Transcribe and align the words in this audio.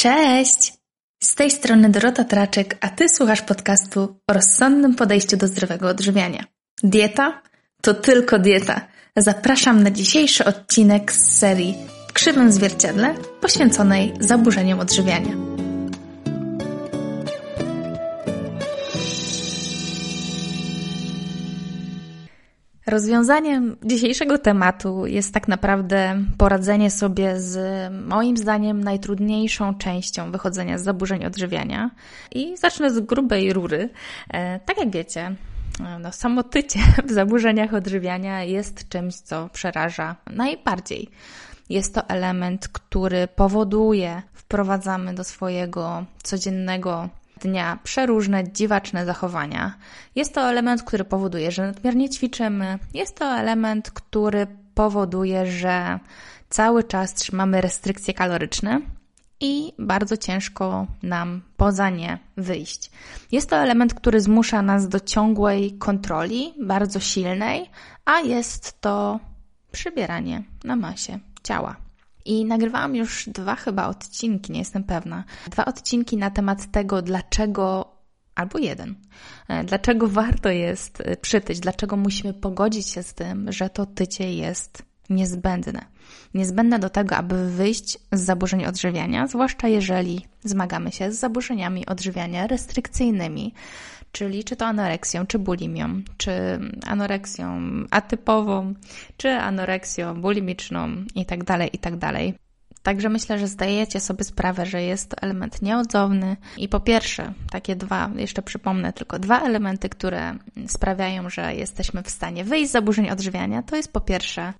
Cześć! 0.00 0.72
Z 1.22 1.34
tej 1.34 1.50
strony 1.50 1.88
Dorota 1.88 2.24
Traczek, 2.24 2.76
a 2.80 2.88
Ty 2.88 3.08
słuchasz 3.08 3.42
podcastu 3.42 4.00
o 4.28 4.32
rozsądnym 4.32 4.94
podejściu 4.94 5.36
do 5.36 5.46
zdrowego 5.46 5.88
odżywiania. 5.88 6.44
Dieta? 6.82 7.42
To 7.82 7.94
tylko 7.94 8.38
dieta. 8.38 8.80
Zapraszam 9.16 9.82
na 9.82 9.90
dzisiejszy 9.90 10.44
odcinek 10.44 11.12
z 11.12 11.38
serii 11.38 11.74
w 12.08 12.12
krzywym 12.12 12.52
zwierciadle 12.52 13.14
poświęconej 13.40 14.14
zaburzeniom 14.20 14.80
odżywiania. 14.80 15.47
Rozwiązaniem 22.88 23.76
dzisiejszego 23.84 24.38
tematu 24.38 25.06
jest 25.06 25.34
tak 25.34 25.48
naprawdę 25.48 26.24
poradzenie 26.38 26.90
sobie 26.90 27.40
z 27.40 27.58
moim 27.92 28.36
zdaniem 28.36 28.84
najtrudniejszą 28.84 29.74
częścią 29.74 30.32
wychodzenia 30.32 30.78
z 30.78 30.82
zaburzeń 30.82 31.24
odżywiania. 31.24 31.90
I 32.32 32.56
zacznę 32.56 32.90
z 32.90 33.00
grubej 33.00 33.52
rury. 33.52 33.88
E, 34.30 34.60
tak 34.60 34.78
jak 34.78 34.90
wiecie, 34.90 35.34
no, 36.00 36.12
samotycie 36.12 36.80
w 37.08 37.10
zaburzeniach 37.12 37.74
odżywiania 37.74 38.44
jest 38.44 38.88
czymś, 38.88 39.14
co 39.14 39.48
przeraża 39.48 40.16
najbardziej. 40.26 41.08
Jest 41.68 41.94
to 41.94 42.08
element, 42.08 42.68
który 42.68 43.28
powoduje, 43.28 44.22
wprowadzamy 44.32 45.14
do 45.14 45.24
swojego 45.24 46.04
codziennego 46.22 47.08
dnia 47.40 47.78
przeróżne, 47.82 48.52
dziwaczne 48.52 49.06
zachowania. 49.06 49.74
Jest 50.14 50.34
to 50.34 50.40
element, 50.40 50.82
który 50.82 51.04
powoduje, 51.04 51.50
że 51.52 51.66
nadmiernie 51.66 52.10
ćwiczymy. 52.10 52.78
Jest 52.94 53.16
to 53.16 53.24
element, 53.24 53.90
który 53.90 54.46
powoduje, 54.74 55.46
że 55.46 55.98
cały 56.48 56.84
czas 56.84 57.14
trzymamy 57.14 57.60
restrykcje 57.60 58.14
kaloryczne 58.14 58.80
i 59.40 59.72
bardzo 59.78 60.16
ciężko 60.16 60.86
nam 61.02 61.42
poza 61.56 61.90
nie 61.90 62.18
wyjść. 62.36 62.90
Jest 63.32 63.50
to 63.50 63.56
element, 63.56 63.94
który 63.94 64.20
zmusza 64.20 64.62
nas 64.62 64.88
do 64.88 65.00
ciągłej 65.00 65.78
kontroli, 65.78 66.54
bardzo 66.60 67.00
silnej, 67.00 67.70
a 68.04 68.20
jest 68.20 68.80
to 68.80 69.20
przybieranie 69.72 70.42
na 70.64 70.76
masie 70.76 71.18
ciała. 71.42 71.87
I 72.28 72.44
nagrywałam 72.44 72.96
już 72.96 73.28
dwa 73.28 73.56
chyba 73.56 73.86
odcinki, 73.86 74.52
nie 74.52 74.58
jestem 74.58 74.84
pewna. 74.84 75.24
Dwa 75.50 75.64
odcinki 75.64 76.16
na 76.16 76.30
temat 76.30 76.70
tego, 76.70 77.02
dlaczego 77.02 77.92
albo 78.34 78.58
jeden. 78.58 78.94
E, 79.48 79.64
dlaczego 79.64 80.08
warto 80.08 80.48
jest 80.48 81.00
e, 81.00 81.16
przytyć? 81.16 81.60
Dlaczego 81.60 81.96
musimy 81.96 82.34
pogodzić 82.34 82.88
się 82.88 83.02
z 83.02 83.14
tym, 83.14 83.52
że 83.52 83.70
to 83.70 83.86
tycie 83.86 84.34
jest 84.34 84.82
niezbędne? 85.10 85.84
Niezbędne 86.34 86.78
do 86.78 86.90
tego, 86.90 87.16
aby 87.16 87.50
wyjść 87.50 87.98
z 88.12 88.20
zaburzeń 88.20 88.64
odżywiania, 88.66 89.26
zwłaszcza 89.26 89.68
jeżeli 89.68 90.26
zmagamy 90.44 90.92
się 90.92 91.12
z 91.12 91.18
zaburzeniami 91.18 91.86
odżywiania 91.86 92.46
restrykcyjnymi, 92.46 93.54
czyli 94.12 94.44
czy 94.44 94.56
to 94.56 94.66
anoreksją, 94.66 95.26
czy 95.26 95.38
bulimią, 95.38 96.02
czy 96.16 96.32
anoreksją 96.86 97.60
atypową, 97.90 98.74
czy 99.16 99.30
anoreksją 99.30 100.20
bulimiczną 100.20 100.88
itd., 101.14 101.44
tak 101.44 101.74
itd. 101.74 101.98
Tak 102.00 102.48
Także 102.82 103.08
myślę, 103.08 103.38
że 103.38 103.48
zdajecie 103.48 104.00
sobie 104.00 104.24
sprawę, 104.24 104.66
że 104.66 104.82
jest 104.82 105.10
to 105.10 105.16
element 105.22 105.62
nieodzowny. 105.62 106.36
I 106.56 106.68
po 106.68 106.80
pierwsze, 106.80 107.32
takie 107.50 107.76
dwa, 107.76 108.10
jeszcze 108.16 108.42
przypomnę 108.42 108.92
tylko 108.92 109.18
dwa 109.18 109.40
elementy, 109.40 109.88
które 109.88 110.34
sprawiają, 110.66 111.30
że 111.30 111.54
jesteśmy 111.54 112.02
w 112.02 112.10
stanie 112.10 112.44
wyjść 112.44 112.68
z 112.68 112.72
zaburzeń 112.72 113.10
odżywiania, 113.10 113.62
to 113.62 113.76
jest 113.76 113.92
po 113.92 114.00
pierwsze 114.00 114.52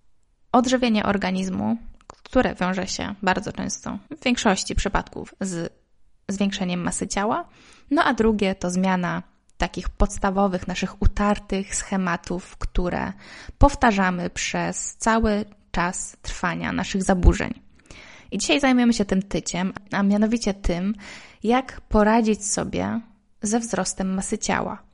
odżywienie 0.52 1.04
organizmu, 1.04 1.76
które 2.06 2.54
wiąże 2.54 2.86
się 2.86 3.14
bardzo 3.22 3.52
często, 3.52 3.98
w 4.20 4.24
większości 4.24 4.74
przypadków, 4.74 5.34
z 5.40 5.72
zwiększeniem 6.28 6.80
masy 6.80 7.08
ciała. 7.08 7.48
No 7.90 8.04
a 8.04 8.14
drugie 8.14 8.54
to 8.54 8.70
zmiana 8.70 9.22
takich 9.58 9.88
podstawowych, 9.88 10.68
naszych 10.68 11.02
utartych 11.02 11.74
schematów, 11.74 12.56
które 12.56 13.12
powtarzamy 13.58 14.30
przez 14.30 14.96
cały 14.96 15.44
czas 15.70 16.16
trwania 16.22 16.72
naszych 16.72 17.02
zaburzeń. 17.02 17.54
I 18.30 18.38
dzisiaj 18.38 18.60
zajmiemy 18.60 18.92
się 18.92 19.04
tym 19.04 19.22
tyciem, 19.22 19.72
a 19.92 20.02
mianowicie 20.02 20.54
tym, 20.54 20.94
jak 21.42 21.80
poradzić 21.80 22.46
sobie 22.46 23.00
ze 23.42 23.60
wzrostem 23.60 24.14
masy 24.14 24.38
ciała 24.38 24.87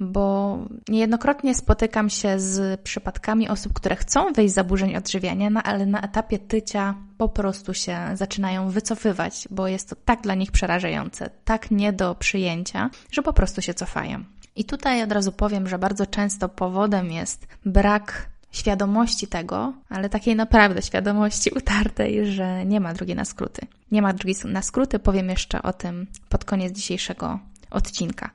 bo 0.00 0.58
niejednokrotnie 0.88 1.54
spotykam 1.54 2.10
się 2.10 2.40
z 2.40 2.80
przypadkami 2.80 3.48
osób, 3.48 3.72
które 3.72 3.96
chcą 3.96 4.32
wyjść 4.32 4.52
z 4.52 4.54
zaburzeń 4.54 4.96
odżywiania, 4.96 5.50
no 5.50 5.62
ale 5.62 5.86
na 5.86 6.00
etapie 6.00 6.38
tycia 6.38 6.94
po 7.18 7.28
prostu 7.28 7.74
się 7.74 7.98
zaczynają 8.14 8.70
wycofywać, 8.70 9.48
bo 9.50 9.68
jest 9.68 9.90
to 9.90 9.96
tak 10.04 10.20
dla 10.20 10.34
nich 10.34 10.52
przerażające, 10.52 11.30
tak 11.44 11.70
nie 11.70 11.92
do 11.92 12.14
przyjęcia, 12.14 12.90
że 13.10 13.22
po 13.22 13.32
prostu 13.32 13.62
się 13.62 13.74
cofają. 13.74 14.24
I 14.56 14.64
tutaj 14.64 15.02
od 15.02 15.12
razu 15.12 15.32
powiem, 15.32 15.68
że 15.68 15.78
bardzo 15.78 16.06
często 16.06 16.48
powodem 16.48 17.10
jest 17.10 17.46
brak 17.66 18.28
świadomości 18.52 19.26
tego, 19.26 19.72
ale 19.88 20.08
takiej 20.08 20.36
naprawdę 20.36 20.82
świadomości 20.82 21.50
utartej, 21.50 22.32
że 22.32 22.66
nie 22.66 22.80
ma 22.80 22.94
drugiej 22.94 23.16
na 23.16 23.24
skróty. 23.24 23.66
Nie 23.90 24.02
ma 24.02 24.12
drugiej 24.12 24.36
na 24.44 24.62
skróty, 24.62 24.98
powiem 24.98 25.28
jeszcze 25.28 25.62
o 25.62 25.72
tym 25.72 26.06
pod 26.28 26.44
koniec 26.44 26.72
dzisiejszego 26.72 27.38
odcinka. 27.70 28.30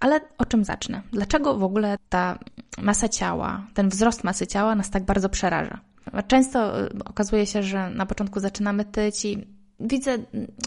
Ale 0.00 0.20
o 0.38 0.44
czym 0.44 0.64
zacznę? 0.64 1.02
Dlaczego 1.12 1.58
w 1.58 1.64
ogóle 1.64 1.98
ta 2.08 2.38
masa 2.78 3.08
ciała, 3.08 3.66
ten 3.74 3.88
wzrost 3.88 4.24
masy 4.24 4.46
ciała 4.46 4.74
nas 4.74 4.90
tak 4.90 5.04
bardzo 5.04 5.28
przeraża? 5.28 5.80
Często 6.26 6.80
y, 6.80 6.90
okazuje 7.04 7.46
się, 7.46 7.62
że 7.62 7.90
na 7.90 8.06
początku 8.06 8.40
zaczynamy 8.40 8.84
tyć 8.84 9.24
i 9.24 9.46
widzę 9.80 10.18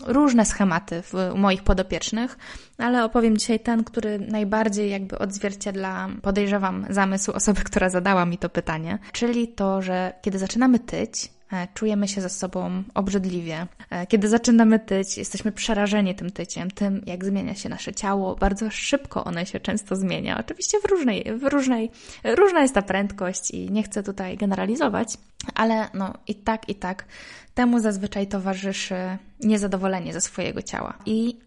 różne 0.06 0.46
schematy 0.46 1.04
u 1.34 1.38
moich 1.38 1.64
podopiecznych, 1.64 2.38
ale 2.78 3.06
opowiem 3.06 3.38
dzisiaj 3.38 3.60
ten, 3.60 3.84
który 3.84 4.20
najbardziej 4.20 4.92
jakby 4.92 5.20
odzwierciedla, 5.20 6.10
podejrzewam, 6.22 6.86
zamysł 6.90 7.32
osoby, 7.32 7.62
która 7.62 7.90
zadała 7.90 8.26
mi 8.26 8.38
to 8.38 8.50
pytanie, 8.50 9.00
czyli 9.12 9.48
to, 9.48 9.82
że 9.82 10.14
kiedy 10.22 10.40
zaczynamy 10.40 10.80
tyć, 10.80 11.32
czujemy 11.74 12.08
się 12.08 12.22
ze 12.22 12.30
sobą 12.30 12.84
obrzydliwie. 12.94 13.68
E, 13.90 14.08
kiedy 14.08 14.30
zaczynamy 14.30 14.80
tyć, 14.80 15.18
jesteśmy 15.18 15.52
przerażeni 15.52 16.16
tym 16.16 16.32
tyciem, 16.32 16.72
tym 16.72 17.02
jak 17.06 17.26
zmienia 17.26 17.56
się 17.56 17.70
nasze 17.70 17.94
ciało. 17.94 18.36
Bardzo 18.36 18.70
szybko 18.70 19.24
one 19.24 19.46
się 19.46 19.60
często 19.60 19.96
zmienia. 19.96 20.40
Oczywiście 20.40 20.78
w 20.80 20.86
różnej, 20.86 21.26
w 21.38 21.44
różnej, 21.44 21.92
różna 22.24 22.62
jest 22.62 22.74
ta 22.74 22.82
prędkość 22.82 23.52
i 23.52 23.72
nie 23.72 23.84
chcę 23.84 24.04
tutaj 24.04 24.38
generalizować, 24.38 25.18
ale 25.56 25.90
no 25.94 26.14
i 26.28 26.36
tak, 26.36 26.70
i 26.70 26.76
tak 26.76 27.06
temu 27.54 27.80
zazwyczaj 27.80 28.28
towarzyszy 28.28 28.96
niezadowolenie 29.40 30.14
ze 30.14 30.22
swojego 30.22 30.62
ciała. 30.62 30.98
I 31.06 31.38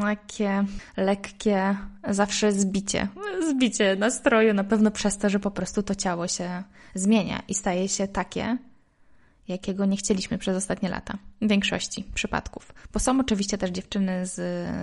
takie 0.00 0.64
lekkie 0.96 1.76
zawsze 2.08 2.52
zbicie. 2.52 3.08
Zbicie 3.50 3.96
nastroju 3.96 4.54
na 4.54 4.64
pewno 4.64 4.90
przez 4.90 5.18
to, 5.18 5.30
że 5.30 5.40
po 5.40 5.50
prostu 5.50 5.82
to 5.82 5.94
ciało 5.94 6.28
się 6.28 6.62
zmienia 6.94 7.42
i 7.48 7.54
staje 7.54 7.88
się 7.88 8.08
takie, 8.08 8.58
jakiego 9.50 9.86
nie 9.86 9.96
chcieliśmy 9.96 10.38
przez 10.38 10.56
ostatnie 10.56 10.88
lata. 10.88 11.18
W 11.42 11.48
większości 11.48 12.04
przypadków. 12.14 12.74
Bo 12.92 13.00
są 13.00 13.20
oczywiście 13.20 13.58
też 13.58 13.70
dziewczyny 13.70 14.26
z, 14.26 14.34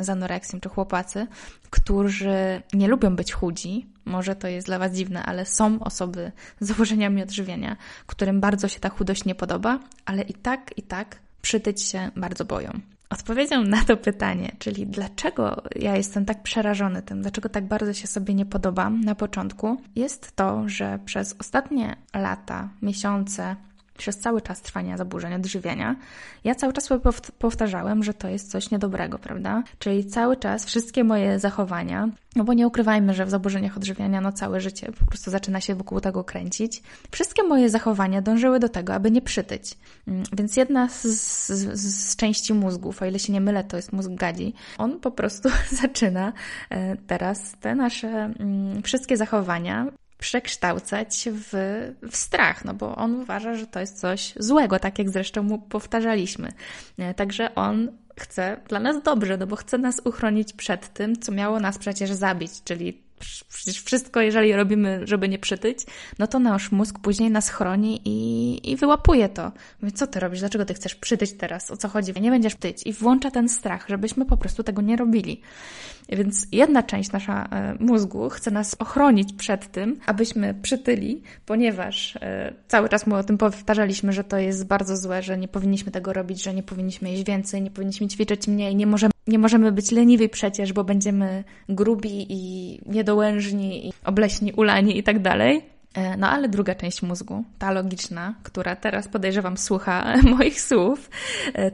z 0.06 0.10
anoreksją 0.10 0.60
czy 0.60 0.70
chłopacy, 0.70 1.28
którzy 1.70 2.62
nie 2.74 2.88
lubią 2.88 3.16
być 3.16 3.34
chudzi. 3.34 3.86
Może 4.06 4.36
to 4.36 4.48
jest 4.48 4.68
dla 4.68 4.80
Was 4.80 4.92
dziwne, 4.92 5.24
ale 5.24 5.46
są 5.46 5.80
osoby 5.80 6.32
z 6.60 6.68
założeniami 6.68 7.24
odżywiania, 7.24 7.78
którym 8.06 8.42
bardzo 8.42 8.68
się 8.68 8.80
ta 8.80 8.90
chudość 8.90 9.26
nie 9.26 9.36
podoba, 9.36 9.80
ale 10.06 10.22
i 10.22 10.34
tak, 10.34 10.74
i 10.78 10.84
tak 10.84 11.20
przytyć 11.42 11.82
się 11.82 12.12
bardzo 12.16 12.46
boją. 12.46 12.80
Odpowiedzią 13.10 13.64
na 13.64 13.84
to 13.84 13.98
pytanie, 13.98 14.52
czyli 14.60 14.88
dlaczego 14.88 15.64
ja 15.76 15.96
jestem 15.96 16.26
tak 16.26 16.44
przerażony 16.44 17.02
tym, 17.02 17.22
dlaczego 17.22 17.50
tak 17.50 17.68
bardzo 17.68 17.94
się 17.94 18.08
sobie 18.08 18.34
nie 18.34 18.46
podobam 18.46 19.02
na 19.02 19.16
początku, 19.16 19.78
jest 19.96 20.36
to, 20.36 20.70
że 20.70 21.00
przez 21.06 21.36
ostatnie 21.40 21.96
lata, 22.14 22.70
miesiące, 22.82 23.56
przez 23.98 24.18
cały 24.18 24.42
czas 24.42 24.62
trwania 24.62 24.98
zaburzeń 24.98 25.34
odżywiania, 25.34 25.96
ja 26.44 26.56
cały 26.56 26.74
czas 26.74 26.84
sobie 26.84 27.12
powtarzałem, 27.40 28.04
że 28.04 28.14
to 28.14 28.28
jest 28.28 28.52
coś 28.52 28.72
niedobrego, 28.72 29.20
prawda? 29.20 29.64
Czyli 29.80 30.06
cały 30.06 30.38
czas 30.38 30.66
wszystkie 30.66 31.04
moje 31.04 31.40
zachowania, 31.40 32.10
no 32.36 32.44
bo 32.44 32.54
nie 32.54 32.68
ukrywajmy, 32.68 33.14
że 33.14 33.26
w 33.26 33.30
zaburzeniach 33.30 33.78
odżywiania 33.78 34.22
no 34.22 34.32
całe 34.32 34.62
życie 34.62 34.92
po 35.00 35.06
prostu 35.06 35.32
zaczyna 35.32 35.62
się 35.62 35.76
wokół 35.76 36.02
tego 36.02 36.24
kręcić. 36.24 36.82
Wszystkie 37.12 37.44
moje 37.44 37.70
zachowania 37.70 38.22
dążyły 38.22 38.60
do 38.60 38.70
tego, 38.70 38.94
aby 38.94 39.12
nie 39.12 39.22
przytyć. 39.22 39.78
Mm, 40.08 40.24
więc 40.34 40.58
jedna 40.58 40.90
z, 40.90 41.04
z, 41.04 41.82
z 41.82 42.16
części 42.16 42.54
mózgów, 42.54 43.02
o 43.02 43.06
ile 43.06 43.20
się 43.20 43.34
nie 43.34 43.42
mylę, 43.42 43.64
to 43.64 43.78
jest 43.78 43.94
mózg 43.94 44.12
gadzi, 44.12 44.54
on 44.78 45.00
po 45.00 45.12
prostu 45.12 45.50
zaczyna 45.82 46.34
e, 46.70 46.96
teraz 46.98 47.56
te 47.62 47.76
nasze 47.76 48.08
mm, 48.08 48.84
wszystkie 48.84 49.18
zachowania 49.18 49.88
przekształcać 50.18 51.30
w, 51.32 51.50
w, 52.12 52.18
strach, 52.18 52.66
no 52.66 52.74
bo 52.74 52.96
on 52.96 53.16
uważa, 53.16 53.56
że 53.56 53.68
to 53.68 53.80
jest 53.80 54.00
coś 54.00 54.34
złego, 54.36 54.80
tak 54.80 55.00
jak 55.00 55.10
zresztą 55.10 55.44
mu 55.44 55.60
powtarzaliśmy. 55.60 56.52
E, 56.98 57.14
także 57.14 57.56
on 57.56 57.92
chce 58.20 58.58
dla 58.68 58.80
nas 58.80 59.04
dobrze, 59.04 59.38
no 59.38 59.48
bo 59.48 59.56
chce 59.56 59.78
nas 59.78 60.02
uchronić 60.06 60.54
przed 60.54 60.94
tym, 60.94 61.20
co 61.20 61.32
miało 61.32 61.60
nas 61.60 61.78
przecież 61.78 62.12
zabić, 62.12 62.52
czyli 62.64 63.07
przecież 63.50 63.82
wszystko, 63.84 64.22
jeżeli 64.22 64.54
robimy, 64.54 65.02
żeby 65.04 65.30
nie 65.30 65.40
przytyć, 65.40 65.80
no 66.20 66.28
to 66.28 66.40
nasz 66.40 66.72
mózg 66.72 67.00
później 67.00 67.32
nas 67.32 67.50
chroni 67.50 68.02
i, 68.06 68.72
i 68.72 68.76
wyłapuje 68.76 69.30
to. 69.30 69.52
Mówi, 69.82 69.94
co 69.94 70.08
ty 70.08 70.20
robisz? 70.20 70.40
Dlaczego 70.40 70.66
ty 70.66 70.74
chcesz 70.74 70.96
przytyć 70.96 71.34
teraz? 71.34 71.72
O 71.72 71.78
co 71.78 71.88
chodzi? 71.88 72.22
Nie 72.22 72.30
będziesz 72.30 72.56
przytyć. 72.56 72.88
I 72.88 72.94
włącza 72.94 73.32
ten 73.32 73.50
strach, 73.50 73.86
żebyśmy 73.90 74.26
po 74.26 74.38
prostu 74.38 74.64
tego 74.64 74.82
nie 74.82 74.96
robili. 74.96 75.42
Więc 76.10 76.48
jedna 76.52 76.84
część 76.84 77.12
nasza 77.12 77.44
e, 77.52 77.76
mózgu 77.80 78.30
chce 78.30 78.52
nas 78.52 78.76
ochronić 78.80 79.34
przed 79.34 79.72
tym, 79.72 80.00
abyśmy 80.06 80.54
przytyli, 80.54 81.22
ponieważ 81.46 82.16
e, 82.16 82.54
cały 82.68 82.90
czas 82.90 83.08
mu 83.08 83.16
o 83.16 83.24
tym 83.24 83.38
powtarzaliśmy, 83.38 84.14
że 84.14 84.24
to 84.24 84.38
jest 84.38 84.68
bardzo 84.68 84.98
złe, 84.98 85.24
że 85.24 85.38
nie 85.38 85.48
powinniśmy 85.48 85.92
tego 85.92 86.14
robić, 86.14 86.44
że 86.44 86.54
nie 86.54 86.64
powinniśmy 86.64 87.12
jeść 87.12 87.24
więcej, 87.24 87.62
nie 87.62 87.72
powinniśmy 87.72 88.08
ćwiczyć 88.08 88.48
mniej, 88.48 88.76
nie 88.76 88.88
możemy, 88.88 89.12
nie 89.28 89.40
możemy 89.40 89.72
być 89.72 89.92
leniwi 89.92 90.30
przecież, 90.30 90.74
bo 90.74 90.84
będziemy 90.84 91.44
grubi 91.70 92.26
i 92.30 92.82
niedołężni, 92.86 93.88
i 93.88 93.94
obleśni, 94.06 94.54
ulani 94.54 94.98
i 94.98 95.04
tak 95.04 95.22
dalej. 95.22 95.66
E, 95.94 96.18
no 96.18 96.30
ale 96.30 96.50
druga 96.50 96.76
część 96.76 97.02
mózgu, 97.02 97.44
ta 97.60 97.72
logiczna, 97.72 98.36
która 98.44 98.76
teraz 98.76 99.08
podejrzewam 99.08 99.58
słucha 99.58 100.16
moich 100.38 100.62
słów, 100.62 101.10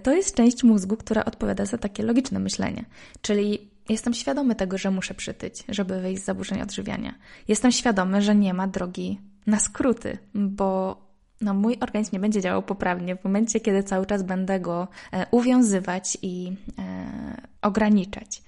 to 0.03 0.13
jest 0.13 0.35
część 0.35 0.63
mózgu, 0.63 0.97
która 0.97 1.25
odpowiada 1.25 1.65
za 1.65 1.77
takie 1.77 2.03
logiczne 2.03 2.39
myślenie. 2.39 2.85
Czyli 3.21 3.73
Jestem 3.89 4.13
świadomy 4.13 4.55
tego, 4.55 4.77
że 4.77 4.91
muszę 4.91 5.13
przytyć, 5.13 5.63
żeby 5.69 6.01
wyjść 6.01 6.21
z 6.21 6.25
zaburzeń 6.25 6.61
odżywiania. 6.61 7.13
Jestem 7.47 7.71
świadomy, 7.71 8.21
że 8.21 8.35
nie 8.35 8.53
ma 8.53 8.67
drogi 8.67 9.19
na 9.47 9.59
skróty, 9.59 10.17
bo 10.33 10.97
no, 11.41 11.53
mój 11.53 11.77
organizm 11.81 12.09
nie 12.13 12.19
będzie 12.19 12.41
działał 12.41 12.63
poprawnie 12.63 13.15
w 13.15 13.23
momencie, 13.23 13.59
kiedy 13.59 13.83
cały 13.83 14.05
czas 14.05 14.23
będę 14.23 14.59
go 14.59 14.87
e, 15.11 15.25
uwiązywać 15.31 16.17
i 16.21 16.51
e, 16.79 17.22
ograniczać. 17.63 18.41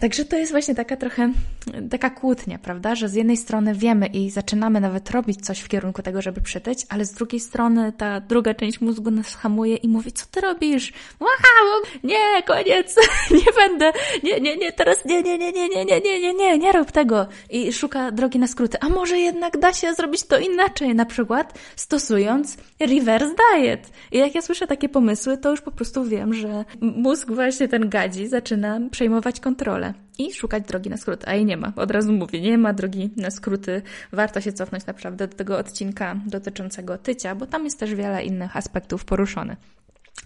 Także 0.00 0.24
to 0.24 0.36
jest 0.36 0.52
właśnie 0.52 0.74
taka 0.74 0.96
trochę 0.96 1.32
taka 1.90 2.10
kłótnia, 2.10 2.58
prawda? 2.58 2.94
Że 2.94 3.08
z 3.08 3.14
jednej 3.14 3.36
strony 3.36 3.74
wiemy 3.74 4.06
i 4.06 4.30
zaczynamy 4.30 4.80
nawet 4.80 5.10
robić 5.10 5.46
coś 5.46 5.60
w 5.60 5.68
kierunku 5.68 6.02
tego, 6.02 6.22
żeby 6.22 6.40
przytyć, 6.40 6.86
ale 6.88 7.04
z 7.04 7.12
drugiej 7.12 7.40
strony 7.40 7.92
ta 7.92 8.20
druga 8.20 8.54
część 8.54 8.80
mózgu 8.80 9.10
nas 9.10 9.34
hamuje 9.34 9.76
i 9.76 9.88
mówi, 9.88 10.12
co 10.12 10.26
ty 10.30 10.40
robisz? 10.40 10.92
Wow, 11.20 11.30
nie, 12.04 12.42
koniec, 12.46 12.96
nie 13.30 13.52
będę, 13.56 13.92
nie, 14.22 14.40
nie, 14.40 14.56
nie, 14.56 14.72
teraz 14.72 15.04
nie, 15.04 15.22
nie, 15.22 15.38
nie, 15.38 15.52
nie, 15.52 15.68
nie, 15.68 15.84
nie, 15.84 16.00
nie, 16.00 16.20
nie, 16.20 16.34
nie, 16.34 16.58
nie 16.58 16.72
rób 16.72 16.92
tego. 16.92 17.26
I 17.50 17.72
szuka 17.72 18.12
drogi 18.12 18.38
na 18.38 18.46
skróty. 18.46 18.78
A 18.80 18.88
może 18.88 19.18
jednak 19.18 19.58
da 19.58 19.72
się 19.72 19.94
zrobić 19.94 20.22
to 20.22 20.38
inaczej, 20.38 20.94
na 20.94 21.04
przykład 21.04 21.58
stosując 21.76 22.56
reverse 22.80 23.34
diet. 23.54 23.90
I 24.12 24.18
jak 24.18 24.34
ja 24.34 24.42
słyszę 24.42 24.66
takie 24.66 24.88
pomysły, 24.88 25.38
to 25.38 25.50
już 25.50 25.60
po 25.60 25.70
prostu 25.70 26.04
wiem, 26.04 26.34
że 26.34 26.64
mózg 26.80 27.30
właśnie 27.30 27.68
ten 27.68 27.88
gadzi 27.88 28.28
zaczyna 28.28 28.80
przejmować 28.90 29.40
kontrolę 29.40 29.59
kontrolę 29.60 29.94
i 30.18 30.32
szukać 30.32 30.64
drogi 30.64 30.90
na 30.90 30.96
skróty. 30.96 31.28
A 31.28 31.34
jej 31.34 31.44
nie 31.44 31.56
ma. 31.56 31.72
Od 31.76 31.90
razu 31.90 32.12
mówię, 32.12 32.40
nie 32.40 32.58
ma 32.58 32.72
drogi 32.72 33.10
na 33.16 33.30
skróty. 33.30 33.82
Warto 34.12 34.40
się 34.40 34.52
cofnąć 34.52 34.86
naprawdę 34.86 35.28
do 35.28 35.36
tego 35.36 35.58
odcinka 35.58 36.16
dotyczącego 36.26 36.98
tycia, 36.98 37.34
bo 37.34 37.46
tam 37.46 37.64
jest 37.64 37.80
też 37.80 37.94
wiele 37.94 38.24
innych 38.24 38.56
aspektów 38.56 39.04
poruszonych. 39.04 39.58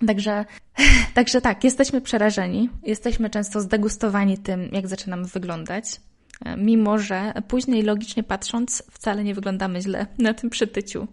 Także, 0.07 0.45
także 1.15 1.41
tak, 1.41 1.65
jesteśmy 1.65 2.01
przerażeni, 2.01 2.71
jesteśmy 2.83 3.31
często 3.31 3.61
zdegustowani 3.61 4.39
tym, 4.39 4.69
jak 4.73 4.89
zaczynamy 4.89 5.25
wyglądać 5.25 6.01
mimo 6.57 6.99
że 6.99 7.33
później 7.49 7.83
logicznie 7.83 8.23
patrząc 8.23 8.83
wcale 8.91 9.25
nie 9.25 9.35
wyglądamy 9.35 9.81
źle 9.81 10.07
na 10.19 10.35
tym 10.35 10.51
przytyciu. 10.51 11.07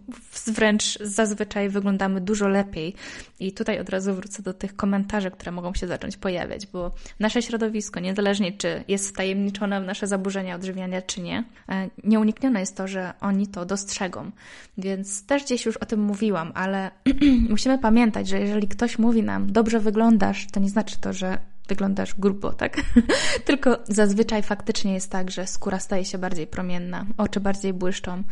Wręcz 0.46 0.98
zazwyczaj 0.98 1.68
wyglądamy 1.68 2.20
dużo 2.20 2.48
lepiej. 2.48 2.94
I 3.40 3.52
tutaj 3.52 3.80
od 3.80 3.88
razu 3.88 4.14
wrócę 4.14 4.42
do 4.42 4.54
tych 4.54 4.76
komentarzy, 4.76 5.30
które 5.30 5.52
mogą 5.52 5.74
się 5.74 5.86
zacząć 5.86 6.16
pojawiać, 6.16 6.66
bo 6.66 6.90
nasze 7.20 7.42
środowisko, 7.42 8.00
niezależnie 8.00 8.52
czy 8.52 8.84
jest 8.88 9.08
wtajemniczone 9.08 9.80
w 9.80 9.86
nasze 9.86 10.06
zaburzenia 10.06 10.56
odżywiania, 10.56 11.02
czy 11.02 11.20
nie, 11.20 11.44
e, 11.68 11.90
nieuniknione 12.04 12.60
jest 12.60 12.76
to, 12.76 12.88
że 12.88 13.12
oni 13.20 13.46
to 13.46 13.66
dostrzegą. 13.66 14.30
Więc 14.78 15.26
też 15.26 15.44
gdzieś 15.44 15.66
już 15.66 15.76
o 15.76 15.86
tym 15.86 16.00
mówiłam, 16.00 16.52
ale 16.54 16.90
musimy 17.50 17.78
pamiętać, 17.78 18.28
że 18.28 18.40
jeżeli 18.40 18.68
ktoś 18.68 18.98
mówi 18.98 19.22
nam, 19.22 19.52
dobrze 19.52 19.80
wyglądasz, 19.80 20.46
to 20.52 20.60
nie 20.60 20.68
znaczy 20.68 20.96
to, 21.00 21.12
że 21.12 21.38
wyglądasz 21.72 22.14
grubo, 22.14 22.52
tak? 22.52 22.76
Tylko 23.46 23.78
zazwyczaj 23.84 24.42
faktycznie 24.42 24.94
jest 24.94 25.10
tak, 25.10 25.30
że 25.30 25.46
skóra 25.46 25.80
staje 25.80 26.04
się 26.04 26.18
bardziej 26.18 26.46
promienna, 26.46 27.06
oczy 27.16 27.40
bardziej 27.40 27.72
błyszczą. 27.72 28.22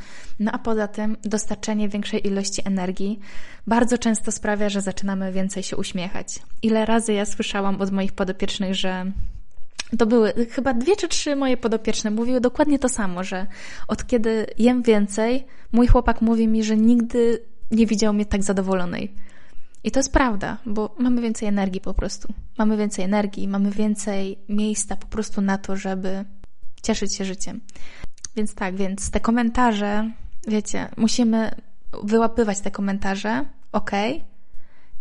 No 0.40 0.52
a 0.52 0.58
poza 0.58 0.88
tym 0.88 1.16
dostarczenie 1.24 1.88
większej 1.88 2.26
ilości 2.26 2.62
energii 2.64 3.20
bardzo 3.66 3.98
często 3.98 4.32
sprawia, 4.32 4.68
że 4.68 4.80
zaczynamy 4.80 5.32
więcej 5.32 5.62
się 5.62 5.76
uśmiechać. 5.76 6.38
Ile 6.62 6.84
razy 6.84 7.12
ja 7.12 7.26
słyszałam 7.26 7.80
od 7.80 7.90
moich 7.90 8.12
podopiecznych, 8.12 8.74
że 8.74 9.12
to 9.98 10.06
były 10.06 10.32
chyba 10.50 10.74
dwie 10.74 10.96
czy 10.96 11.08
trzy 11.08 11.36
moje 11.36 11.56
podopieczne 11.56 12.10
mówiły 12.10 12.40
dokładnie 12.40 12.78
to 12.78 12.88
samo, 12.88 13.24
że 13.24 13.46
od 13.88 14.06
kiedy 14.06 14.46
jem 14.58 14.82
więcej, 14.82 15.46
mój 15.72 15.86
chłopak 15.86 16.20
mówi 16.20 16.48
mi, 16.48 16.64
że 16.64 16.76
nigdy 16.76 17.38
nie 17.70 17.86
widział 17.86 18.12
mnie 18.14 18.26
tak 18.26 18.42
zadowolonej. 18.42 19.14
I 19.84 19.90
to 19.90 19.98
jest 19.98 20.12
prawda, 20.12 20.56
bo 20.66 20.94
mamy 20.98 21.22
więcej 21.22 21.48
energii 21.48 21.80
po 21.80 21.94
prostu. 21.94 22.32
Mamy 22.58 22.76
więcej 22.76 23.04
energii, 23.04 23.48
mamy 23.48 23.70
więcej 23.70 24.38
miejsca 24.48 24.96
po 24.96 25.06
prostu 25.06 25.40
na 25.40 25.58
to, 25.58 25.76
żeby 25.76 26.24
cieszyć 26.82 27.14
się 27.14 27.24
życiem. 27.24 27.60
Więc 28.36 28.54
tak, 28.54 28.76
więc 28.76 29.10
te 29.10 29.20
komentarze, 29.20 30.10
wiecie, 30.48 30.88
musimy 30.96 31.50
wyłapywać 32.04 32.60
te 32.60 32.70
komentarze, 32.70 33.44
ok, 33.72 33.90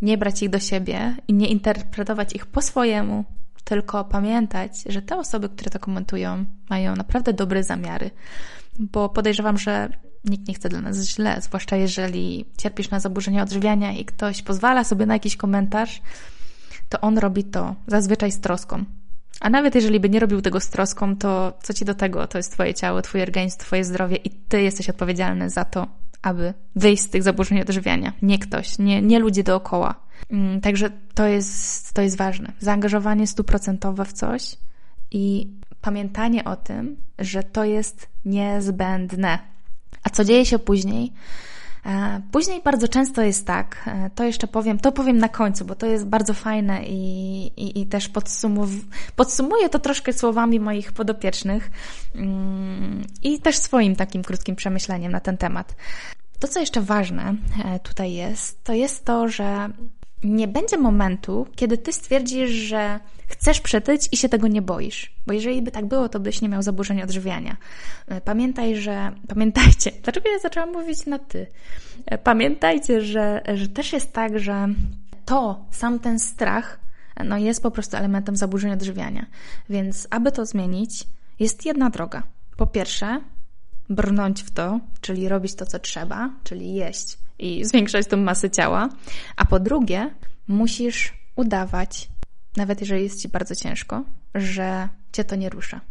nie 0.01 0.17
brać 0.17 0.43
ich 0.43 0.49
do 0.49 0.59
siebie 0.59 1.15
i 1.27 1.33
nie 1.33 1.47
interpretować 1.47 2.35
ich 2.35 2.45
po 2.45 2.61
swojemu, 2.61 3.25
tylko 3.63 4.03
pamiętać, 4.03 4.71
że 4.85 5.01
te 5.01 5.17
osoby, 5.17 5.49
które 5.49 5.71
to 5.71 5.79
komentują, 5.79 6.45
mają 6.69 6.95
naprawdę 6.95 7.33
dobre 7.33 7.63
zamiary, 7.63 8.11
bo 8.79 9.09
podejrzewam, 9.09 9.57
że 9.57 9.89
nikt 10.25 10.48
nie 10.48 10.54
chce 10.54 10.69
dla 10.69 10.81
nas 10.81 11.01
źle, 11.01 11.42
zwłaszcza 11.42 11.75
jeżeli 11.75 12.45
cierpisz 12.57 12.89
na 12.89 13.00
zaburzenia 13.00 13.44
odżywiania 13.44 13.94
i 13.94 14.06
ktoś 14.06 14.42
pozwala 14.42 14.83
sobie 14.83 15.06
na 15.06 15.13
jakiś 15.13 15.38
komentarz, 15.38 16.01
to 16.89 17.01
on 17.01 17.18
robi 17.18 17.44
to 17.44 17.75
zazwyczaj 17.88 18.31
z 18.31 18.39
troską. 18.39 18.86
A 19.39 19.50
nawet 19.50 19.75
jeżeli 19.75 20.00
by 20.00 20.10
nie 20.10 20.19
robił 20.19 20.42
tego 20.42 20.60
z 20.60 20.69
troską, 20.69 21.16
to 21.16 21.54
co 21.63 21.74
ci 21.74 21.86
do 21.86 21.95
tego? 21.95 22.27
To 22.27 22.38
jest 22.38 22.51
twoje 22.51 22.74
ciało, 22.74 23.01
twój 23.01 23.21
organizm, 23.21 23.57
twoje 23.57 23.83
zdrowie 23.83 24.16
i 24.16 24.30
ty 24.30 24.62
jesteś 24.62 24.89
odpowiedzialny 24.89 25.50
za 25.50 25.66
to, 25.66 25.88
aby 26.21 26.54
wyjść 26.75 27.04
z 27.04 27.10
tych 27.10 27.24
zaburzeń 27.24 27.62
odżywiania. 27.62 28.13
Nie 28.21 28.39
ktoś, 28.39 28.80
nie, 28.80 29.01
nie 29.01 29.19
ludzie 29.19 29.44
dookoła. 29.44 29.95
Mm, 30.31 30.62
także 30.62 30.89
to 31.13 31.27
jest, 31.27 31.94
to 31.94 32.01
jest 32.01 32.18
ważne. 32.18 32.51
Zaangażowanie 32.60 33.27
stuprocentowe 33.27 34.06
w 34.06 34.13
coś 34.13 34.57
i 35.12 35.48
pamiętanie 35.81 36.44
o 36.44 36.56
tym, 36.56 36.95
że 37.19 37.44
to 37.44 37.63
jest 37.63 38.10
niezbędne. 38.25 39.39
A 40.03 40.09
co 40.09 40.25
dzieje 40.25 40.45
się 40.45 40.59
później? 40.59 41.13
E, 41.86 42.21
później 42.31 42.62
bardzo 42.62 42.88
często 42.88 43.21
jest 43.21 43.47
tak, 43.47 43.83
e, 43.88 44.09
to 44.15 44.24
jeszcze 44.24 44.47
powiem, 44.47 44.80
to 44.80 44.91
powiem 44.91 45.18
na 45.18 45.30
końcu, 45.30 45.65
bo 45.65 45.75
to 45.75 45.86
jest 45.86 46.06
bardzo 46.06 46.33
fajne 46.33 46.83
i, 46.86 47.41
i, 47.57 47.81
i 47.81 47.85
też 47.87 48.09
podsumuw, 48.09 48.69
podsumuję 49.16 49.69
to 49.69 49.80
troszkę 49.80 50.13
słowami 50.13 50.59
moich 50.59 50.92
podopiecznych 50.92 51.71
mm, 52.16 53.04
i 53.23 53.40
też 53.40 53.57
swoim 53.57 53.95
takim 53.95 54.23
krótkim 54.23 54.56
przemyśleniem 54.56 55.11
na 55.11 55.19
ten 55.19 55.37
temat. 55.37 55.75
To, 56.40 56.47
co 56.47 56.59
jeszcze 56.59 56.81
ważne 56.81 57.35
e, 57.66 57.80
tutaj 57.80 58.13
jest, 58.13 58.63
to 58.63 58.73
jest 58.73 59.06
to, 59.06 59.30
że 59.30 59.69
nie 60.23 60.47
będzie 60.47 60.78
momentu, 60.78 61.47
kiedy 61.56 61.78
ty 61.78 61.94
stwierdzisz, 61.94 62.49
że 62.49 62.99
chcesz 63.28 63.61
przytyć 63.61 64.09
i 64.11 64.18
się 64.18 64.30
tego 64.30 64.47
nie 64.47 64.61
boisz. 64.61 65.14
Bo 65.28 65.33
jeżeli 65.33 65.61
by 65.61 65.71
tak 65.71 65.85
było, 65.85 66.09
to 66.09 66.19
byś 66.19 66.42
nie 66.42 66.49
miał 66.49 66.61
zaburzeń 66.61 67.02
odżywiania. 67.02 67.57
E, 68.07 68.21
pamiętaj, 68.21 68.76
że. 68.76 69.11
Pamiętajcie, 69.28 69.92
dlaczego 70.04 70.30
ja 70.30 70.40
zaczęłam 70.40 70.71
mówić 70.71 71.06
na 71.06 71.19
ty? 71.19 71.47
E, 72.06 72.18
pamiętajcie, 72.18 73.02
że, 73.02 73.42
że 73.56 73.68
też 73.68 73.94
jest 73.94 74.14
tak, 74.14 74.40
że 74.40 74.68
to, 75.26 75.66
sam 75.71 75.99
ten 75.99 76.19
strach, 76.19 76.80
no 77.26 77.38
jest 77.38 77.64
po 77.64 77.71
prostu 77.71 77.97
elementem 77.97 78.35
zaburzeń 78.35 78.71
odżywiania. 78.71 79.26
Więc, 79.69 80.07
aby 80.09 80.31
to 80.31 80.45
zmienić, 80.45 81.07
jest 81.40 81.66
jedna 81.66 81.90
droga. 81.90 82.23
Po 82.57 82.68
pierwsze, 82.68 83.21
brnąć 83.90 84.44
w 84.44 84.52
to, 84.52 84.80
czyli 85.02 85.30
robić 85.30 85.56
to, 85.56 85.66
co 85.66 85.80
trzeba, 85.80 86.30
czyli 86.44 86.73
jeść 86.73 87.18
i 87.39 87.65
zwiększać 87.65 88.07
tą 88.07 88.17
masę 88.17 88.49
ciała. 88.49 88.89
A 89.35 89.45
po 89.45 89.59
drugie, 89.59 90.13
musisz 90.47 91.13
udawać, 91.35 92.09
nawet 92.57 92.81
jeżeli 92.81 93.03
jest 93.03 93.21
ci 93.21 93.29
bardzo 93.29 93.55
ciężko, 93.55 94.03
że 94.35 94.89
cię 95.11 95.23
to 95.23 95.35
nie 95.35 95.49
rusza. 95.49 95.81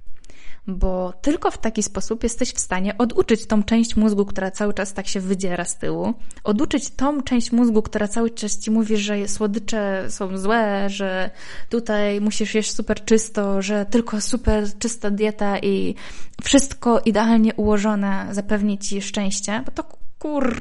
Bo 0.66 1.12
tylko 1.22 1.50
w 1.50 1.58
taki 1.58 1.82
sposób 1.82 2.22
jesteś 2.22 2.52
w 2.52 2.58
stanie 2.58 2.98
oduczyć 2.98 3.46
tą 3.46 3.62
część 3.62 3.96
mózgu, 3.96 4.24
która 4.24 4.50
cały 4.50 4.74
czas 4.74 4.92
tak 4.94 5.08
się 5.08 5.20
wydziera 5.20 5.64
z 5.64 5.78
tyłu, 5.78 6.14
oduczyć 6.44 6.90
tą 6.90 7.22
część 7.22 7.52
mózgu, 7.52 7.82
która 7.82 8.08
cały 8.08 8.30
czas 8.30 8.58
ci 8.58 8.70
mówi, 8.70 8.96
że 8.96 9.28
słodycze 9.28 10.06
są 10.08 10.38
złe, 10.38 10.90
że 10.90 11.30
tutaj 11.68 12.20
musisz 12.20 12.54
jeść 12.54 12.74
super 12.74 13.04
czysto, 13.04 13.62
że 13.62 13.86
tylko 13.86 14.20
super 14.20 14.64
czysta 14.78 15.10
dieta 15.10 15.58
i 15.58 15.94
wszystko 16.42 17.00
idealnie 17.04 17.54
ułożone 17.54 18.28
zapewni 18.30 18.78
ci 18.78 19.02
szczęście, 19.02 19.62
bo 19.66 19.72
to 19.72 19.84
kur 20.18 20.58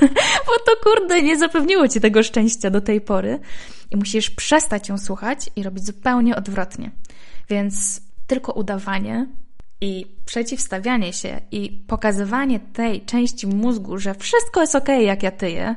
bo 0.46 0.52
to 0.66 0.72
kurde 0.82 1.22
nie 1.22 1.38
zapewniło 1.38 1.88
ci 1.88 2.00
tego 2.00 2.22
szczęścia 2.22 2.70
do 2.70 2.80
tej 2.80 3.00
pory 3.00 3.38
i 3.90 3.96
musisz 3.96 4.30
przestać 4.30 4.88
ją 4.88 4.98
słuchać 4.98 5.50
i 5.56 5.62
robić 5.62 5.84
zupełnie 5.84 6.36
odwrotnie. 6.36 6.90
Więc 7.48 8.00
tylko 8.26 8.52
udawanie 8.52 9.26
I 9.80 10.06
przeciwstawianie 10.26 11.12
się 11.12 11.40
i 11.50 11.84
pokazywanie 11.86 12.60
tej 12.60 13.04
części 13.04 13.46
mózgu, 13.46 13.98
że 13.98 14.14
wszystko 14.14 14.60
jest 14.60 14.74
ok, 14.74 14.88
jak 14.88 15.22
ja 15.22 15.30
tyję, 15.30 15.76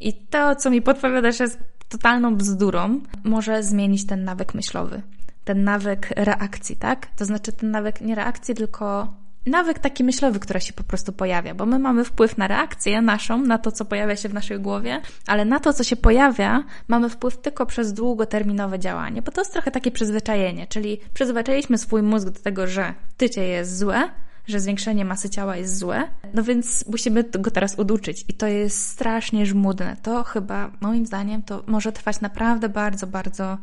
i 0.00 0.12
to, 0.12 0.56
co 0.56 0.70
mi 0.70 0.82
podpowiadasz, 0.82 1.40
jest 1.40 1.58
totalną 1.88 2.36
bzdurą, 2.36 3.00
może 3.24 3.62
zmienić 3.62 4.06
ten 4.06 4.24
nawyk 4.24 4.54
myślowy, 4.54 5.02
ten 5.44 5.64
nawyk 5.64 6.10
reakcji, 6.16 6.76
tak? 6.76 7.06
To 7.16 7.24
znaczy 7.24 7.52
ten 7.52 7.70
nawyk 7.70 8.00
nie 8.00 8.14
reakcji, 8.14 8.54
tylko 8.54 9.14
nawyk 9.46 9.78
taki 9.78 10.04
myślowy, 10.04 10.40
który 10.40 10.60
się 10.60 10.72
po 10.72 10.82
prostu 10.82 11.12
pojawia, 11.12 11.54
bo 11.54 11.66
my 11.66 11.78
mamy 11.78 12.04
wpływ 12.04 12.38
na 12.38 12.48
reakcję 12.48 13.02
naszą, 13.02 13.42
na 13.42 13.58
to, 13.58 13.72
co 13.72 13.84
pojawia 13.84 14.16
się 14.16 14.28
w 14.28 14.34
naszej 14.34 14.60
głowie, 14.60 15.00
ale 15.26 15.44
na 15.44 15.60
to, 15.60 15.72
co 15.72 15.84
się 15.84 15.96
pojawia, 15.96 16.64
mamy 16.88 17.08
wpływ 17.08 17.38
tylko 17.38 17.66
przez 17.66 17.92
długoterminowe 17.92 18.78
działanie, 18.78 19.22
bo 19.22 19.32
to 19.32 19.40
jest 19.40 19.52
trochę 19.52 19.70
takie 19.70 19.90
przyzwyczajenie, 19.90 20.66
czyli 20.66 21.00
przyzwyczailiśmy 21.14 21.78
swój 21.78 22.02
mózg 22.02 22.28
do 22.28 22.40
tego, 22.40 22.66
że 22.66 22.94
tycie 23.16 23.44
jest 23.44 23.78
złe, 23.78 24.10
że 24.46 24.60
zwiększenie 24.60 25.04
masy 25.04 25.30
ciała 25.30 25.56
jest 25.56 25.78
złe, 25.78 26.08
no 26.34 26.42
więc 26.42 26.84
musimy 26.88 27.24
go 27.38 27.50
teraz 27.50 27.78
oduczyć 27.78 28.24
i 28.28 28.34
to 28.34 28.46
jest 28.46 28.88
strasznie 28.88 29.46
żmudne. 29.46 29.96
To 30.02 30.24
chyba, 30.24 30.70
moim 30.80 31.06
zdaniem, 31.06 31.42
to 31.42 31.62
może 31.66 31.92
trwać 31.92 32.20
naprawdę 32.20 32.68
bardzo, 32.68 33.06
bardzo 33.06 33.58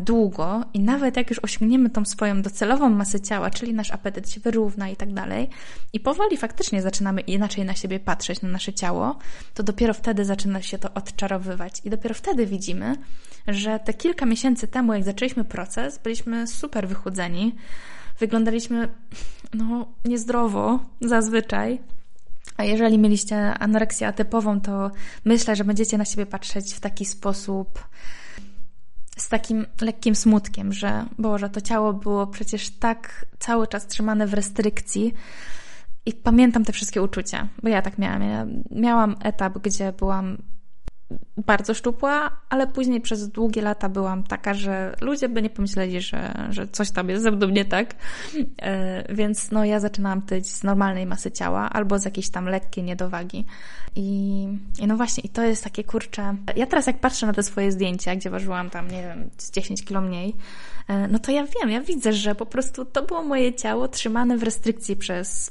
długo 0.00 0.64
i 0.74 0.80
nawet 0.80 1.16
jak 1.16 1.30
już 1.30 1.38
osiągniemy 1.38 1.90
tą 1.90 2.04
swoją 2.04 2.42
docelową 2.42 2.90
masę 2.90 3.20
ciała, 3.20 3.50
czyli 3.50 3.74
nasz 3.74 3.90
apetyt 3.90 4.30
się 4.30 4.40
wyrówna 4.40 4.88
i 4.88 4.96
tak 4.96 5.12
dalej 5.12 5.48
i 5.92 6.00
powoli 6.00 6.36
faktycznie 6.36 6.82
zaczynamy 6.82 7.20
inaczej 7.20 7.64
na 7.64 7.74
siebie 7.74 8.00
patrzeć, 8.00 8.42
na 8.42 8.48
nasze 8.48 8.72
ciało, 8.72 9.18
to 9.54 9.62
dopiero 9.62 9.94
wtedy 9.94 10.24
zaczyna 10.24 10.62
się 10.62 10.78
to 10.78 10.94
odczarowywać 10.94 11.82
i 11.84 11.90
dopiero 11.90 12.14
wtedy 12.14 12.46
widzimy, 12.46 12.96
że 13.48 13.78
te 13.78 13.94
kilka 13.94 14.26
miesięcy 14.26 14.68
temu, 14.68 14.94
jak 14.94 15.04
zaczęliśmy 15.04 15.44
proces, 15.44 15.98
byliśmy 15.98 16.46
super 16.46 16.88
wychudzeni, 16.88 17.54
wyglądaliśmy 18.20 18.88
no, 19.54 19.86
niezdrowo 20.04 20.80
zazwyczaj. 21.00 21.78
A 22.56 22.64
jeżeli 22.64 22.98
mieliście 22.98 23.36
anoreksję 23.54 24.06
atypową, 24.08 24.60
to 24.60 24.90
myślę, 25.24 25.56
że 25.56 25.64
będziecie 25.64 25.98
na 25.98 26.04
siebie 26.04 26.26
patrzeć 26.26 26.74
w 26.74 26.80
taki 26.80 27.04
sposób, 27.04 27.84
z 29.16 29.28
takim 29.28 29.66
lekkim 29.80 30.14
smutkiem, 30.14 30.72
że 30.72 31.06
Boże, 31.18 31.50
to 31.50 31.60
ciało 31.60 31.92
było 31.92 32.26
przecież 32.26 32.70
tak 32.70 33.26
cały 33.38 33.66
czas 33.66 33.86
trzymane 33.86 34.26
w 34.26 34.34
restrykcji. 34.34 35.14
I 36.06 36.12
pamiętam 36.12 36.64
te 36.64 36.72
wszystkie 36.72 37.02
uczucia, 37.02 37.48
bo 37.62 37.68
ja 37.68 37.82
tak 37.82 37.98
miałam. 37.98 38.22
Ja 38.22 38.46
miałam 38.70 39.16
etap, 39.22 39.58
gdzie 39.58 39.92
byłam 39.92 40.38
bardzo 41.36 41.74
szczupła, 41.74 42.30
ale 42.48 42.66
później 42.66 43.00
przez 43.00 43.28
długie 43.28 43.62
lata 43.62 43.88
byłam 43.88 44.24
taka, 44.24 44.54
że 44.54 44.96
ludzie 45.00 45.28
by 45.28 45.42
nie 45.42 45.50
pomyśleli, 45.50 46.00
że, 46.00 46.46
że 46.50 46.68
coś 46.68 46.90
tam 46.90 47.08
jest 47.08 47.22
ze 47.22 47.30
mną 47.30 47.48
nie 47.48 47.64
tak. 47.64 47.94
E, 48.62 49.14
więc 49.14 49.50
no 49.50 49.64
ja 49.64 49.80
zaczynałam 49.80 50.22
tyć 50.22 50.50
z 50.50 50.62
normalnej 50.62 51.06
masy 51.06 51.30
ciała 51.30 51.70
albo 51.70 51.98
z 51.98 52.04
jakiejś 52.04 52.30
tam 52.30 52.46
lekkiej 52.46 52.84
niedowagi. 52.84 53.46
I, 53.96 54.48
I 54.80 54.86
no 54.86 54.96
właśnie, 54.96 55.22
i 55.24 55.28
to 55.28 55.42
jest 55.42 55.64
takie 55.64 55.84
kurcze. 55.84 56.36
Ja 56.56 56.66
teraz 56.66 56.86
jak 56.86 57.00
patrzę 57.00 57.26
na 57.26 57.32
te 57.32 57.42
swoje 57.42 57.72
zdjęcia, 57.72 58.16
gdzie 58.16 58.30
ważyłam 58.30 58.70
tam, 58.70 58.90
nie 58.90 59.02
wiem, 59.02 59.30
z 59.38 59.50
10 59.50 59.84
kilo 59.84 60.00
mniej, 60.00 60.34
e, 60.88 61.08
no 61.08 61.18
to 61.18 61.32
ja 61.32 61.44
wiem, 61.44 61.70
ja 61.70 61.80
widzę, 61.80 62.12
że 62.12 62.34
po 62.34 62.46
prostu 62.46 62.84
to 62.84 63.02
było 63.02 63.22
moje 63.22 63.54
ciało 63.54 63.88
trzymane 63.88 64.38
w 64.38 64.42
restrykcji 64.42 64.96
przez 64.96 65.50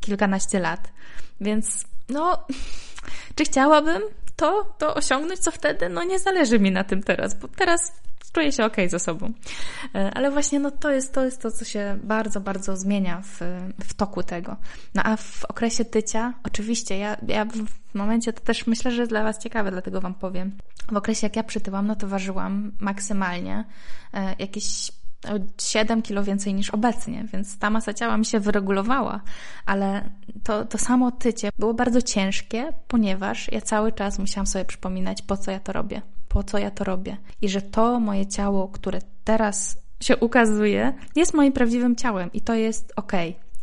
kilkanaście 0.00 0.60
lat. 0.60 0.92
Więc 1.40 1.84
no, 2.08 2.46
czy 3.36 3.44
chciałabym? 3.44 4.02
To, 4.36 4.74
to 4.78 4.94
osiągnąć, 4.94 5.40
co 5.40 5.50
wtedy, 5.50 5.88
no 5.88 6.04
nie 6.04 6.18
zależy 6.18 6.58
mi 6.58 6.70
na 6.70 6.84
tym 6.84 7.02
teraz, 7.02 7.34
bo 7.34 7.48
teraz 7.48 7.92
czuję 8.36 8.52
się 8.52 8.64
okay 8.64 8.88
ze 8.88 8.98
sobą. 8.98 9.32
E, 9.94 10.10
ale 10.14 10.30
właśnie 10.30 10.60
no 10.60 10.70
to 10.70 10.90
jest, 10.90 11.14
to 11.14 11.24
jest 11.24 11.42
to, 11.42 11.50
co 11.50 11.64
się 11.64 11.98
bardzo, 12.02 12.40
bardzo 12.40 12.76
zmienia 12.76 13.22
w, 13.22 13.40
w 13.84 13.94
toku 13.94 14.22
tego. 14.22 14.56
No 14.94 15.02
a 15.04 15.16
w 15.16 15.44
okresie 15.44 15.84
tycia, 15.84 16.34
oczywiście, 16.44 16.98
ja, 16.98 17.16
ja 17.28 17.44
w 17.44 17.94
momencie 17.94 18.32
to 18.32 18.40
też 18.40 18.66
myślę, 18.66 18.90
że 18.90 19.02
jest 19.02 19.12
dla 19.12 19.22
Was 19.22 19.38
ciekawe, 19.38 19.70
dlatego 19.70 20.00
Wam 20.00 20.14
powiem. 20.14 20.52
W 20.92 20.96
okresie 20.96 21.26
jak 21.26 21.36
ja 21.36 21.42
przytyłam, 21.42 21.86
no 21.86 21.96
to 21.96 22.08
ważyłam 22.08 22.72
maksymalnie 22.80 23.64
e, 24.14 24.34
jakieś 24.38 24.92
7 25.58 26.02
kilo 26.02 26.24
więcej 26.24 26.54
niż 26.54 26.70
obecnie, 26.70 27.24
więc 27.32 27.58
ta 27.58 27.70
masa 27.70 27.94
ciała 27.94 28.16
mi 28.16 28.24
się 28.24 28.40
wyregulowała, 28.40 29.20
ale 29.66 30.10
to, 30.42 30.64
to 30.64 30.78
samo 30.78 31.10
tycie 31.10 31.50
było 31.58 31.74
bardzo 31.74 32.02
ciężkie, 32.02 32.72
ponieważ 32.88 33.52
ja 33.52 33.60
cały 33.60 33.92
czas 33.92 34.18
musiałam 34.18 34.46
sobie 34.46 34.64
przypominać, 34.64 35.22
po 35.22 35.36
co 35.36 35.50
ja 35.50 35.60
to 35.60 35.72
robię, 35.72 36.02
po 36.28 36.42
co 36.42 36.58
ja 36.58 36.70
to 36.70 36.84
robię 36.84 37.16
i 37.42 37.48
że 37.48 37.62
to 37.62 38.00
moje 38.00 38.26
ciało, 38.26 38.68
które 38.68 38.98
teraz 39.24 39.78
się 40.00 40.16
ukazuje, 40.16 40.92
jest 41.16 41.34
moim 41.34 41.52
prawdziwym 41.52 41.96
ciałem 41.96 42.32
i 42.32 42.40
to 42.40 42.54
jest 42.54 42.92
ok. 42.96 43.12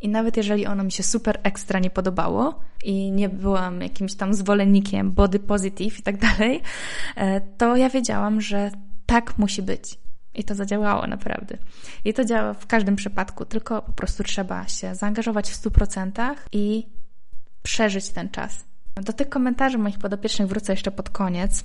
I 0.02 0.10
nawet 0.10 0.38
jeżeli 0.38 0.66
ono 0.66 0.84
mi 0.84 0.92
się 0.92 1.04
super 1.04 1.40
ekstra 1.44 1.80
nie 1.80 1.90
podobało 1.90 2.60
i 2.84 3.12
nie 3.12 3.30
byłam 3.30 3.82
jakimś 3.82 4.16
tam 4.16 4.34
zwolennikiem 4.34 5.12
body 5.12 5.40
positive 5.40 6.00
i 6.00 6.04
tak 6.04 6.18
dalej, 6.18 6.62
e, 7.16 7.42
to 7.42 7.76
ja 7.76 7.90
wiedziałam, 7.90 8.42
że 8.42 8.72
tak 9.06 9.38
musi 9.38 9.62
być 9.62 10.03
i 10.36 10.44
to 10.44 10.56
zadziałało 10.56 11.08
naprawdę. 11.08 11.58
I 12.06 12.14
to 12.14 12.26
działa 12.26 12.54
w 12.54 12.68
każdym 12.68 12.96
przypadku, 12.96 13.46
tylko 13.46 13.82
po 13.82 13.92
prostu 13.92 14.24
trzeba 14.24 14.68
się 14.68 14.96
zaangażować 14.96 15.52
w 15.52 15.62
100% 15.62 16.36
i 16.52 16.88
przeżyć 17.64 18.10
ten 18.10 18.30
czas. 18.30 18.64
Do 18.96 19.14
tych 19.14 19.30
komentarzy 19.30 19.78
moich 19.78 20.00
podopiecznych 20.00 20.48
wrócę 20.48 20.74
jeszcze 20.74 20.92
pod 20.92 21.10
koniec, 21.10 21.64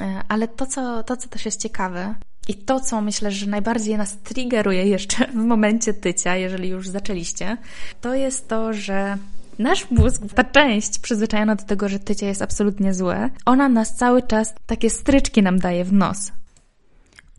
e, 0.00 0.22
ale 0.28 0.48
to 0.48 0.66
co, 0.66 1.02
to, 1.02 1.16
co 1.16 1.28
też 1.28 1.44
jest 1.44 1.62
ciekawe 1.62 2.14
i 2.48 2.54
to, 2.54 2.80
co 2.80 3.00
myślę, 3.00 3.30
że 3.30 3.46
najbardziej 3.46 3.96
nas 3.96 4.16
triggeruje 4.16 4.86
jeszcze 4.86 5.26
w 5.26 5.34
momencie 5.34 5.94
tycia, 5.94 6.36
jeżeli 6.36 6.68
już 6.68 6.88
zaczęliście, 6.88 7.56
to 8.00 8.14
jest 8.14 8.48
to, 8.48 8.72
że 8.72 9.18
Nasz 9.58 9.90
mózg, 9.90 10.22
ta 10.34 10.44
część 10.44 10.98
przyzwyczajona 10.98 11.56
do 11.56 11.64
tego, 11.64 11.88
że 11.88 11.98
tycie 11.98 12.26
jest 12.26 12.42
absolutnie 12.42 12.94
złe, 12.94 13.30
ona 13.44 13.68
nas 13.68 13.96
cały 13.96 14.22
czas 14.22 14.54
takie 14.66 14.90
stryczki 14.90 15.42
nam 15.42 15.58
daje 15.58 15.84
w 15.84 15.92
nos. 15.92 16.32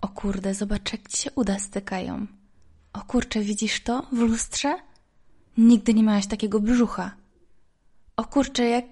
O 0.01 0.08
kurde, 0.08 0.53
zobacz, 0.53 0.91
jak 0.91 1.10
ci 1.10 1.18
się 1.18 1.32
uda 1.36 1.60
stykają. 1.60 2.27
O 2.94 3.01
kurcze, 3.01 3.39
widzisz 3.39 3.84
to 3.84 4.08
w 4.12 4.20
lustrze? 4.20 4.75
Nigdy 5.58 5.94
nie 5.94 6.03
miałaś 6.03 6.27
takiego 6.27 6.60
brzucha. 6.60 7.12
O 8.18 8.25
kurcze, 8.25 8.65
jak 8.65 8.86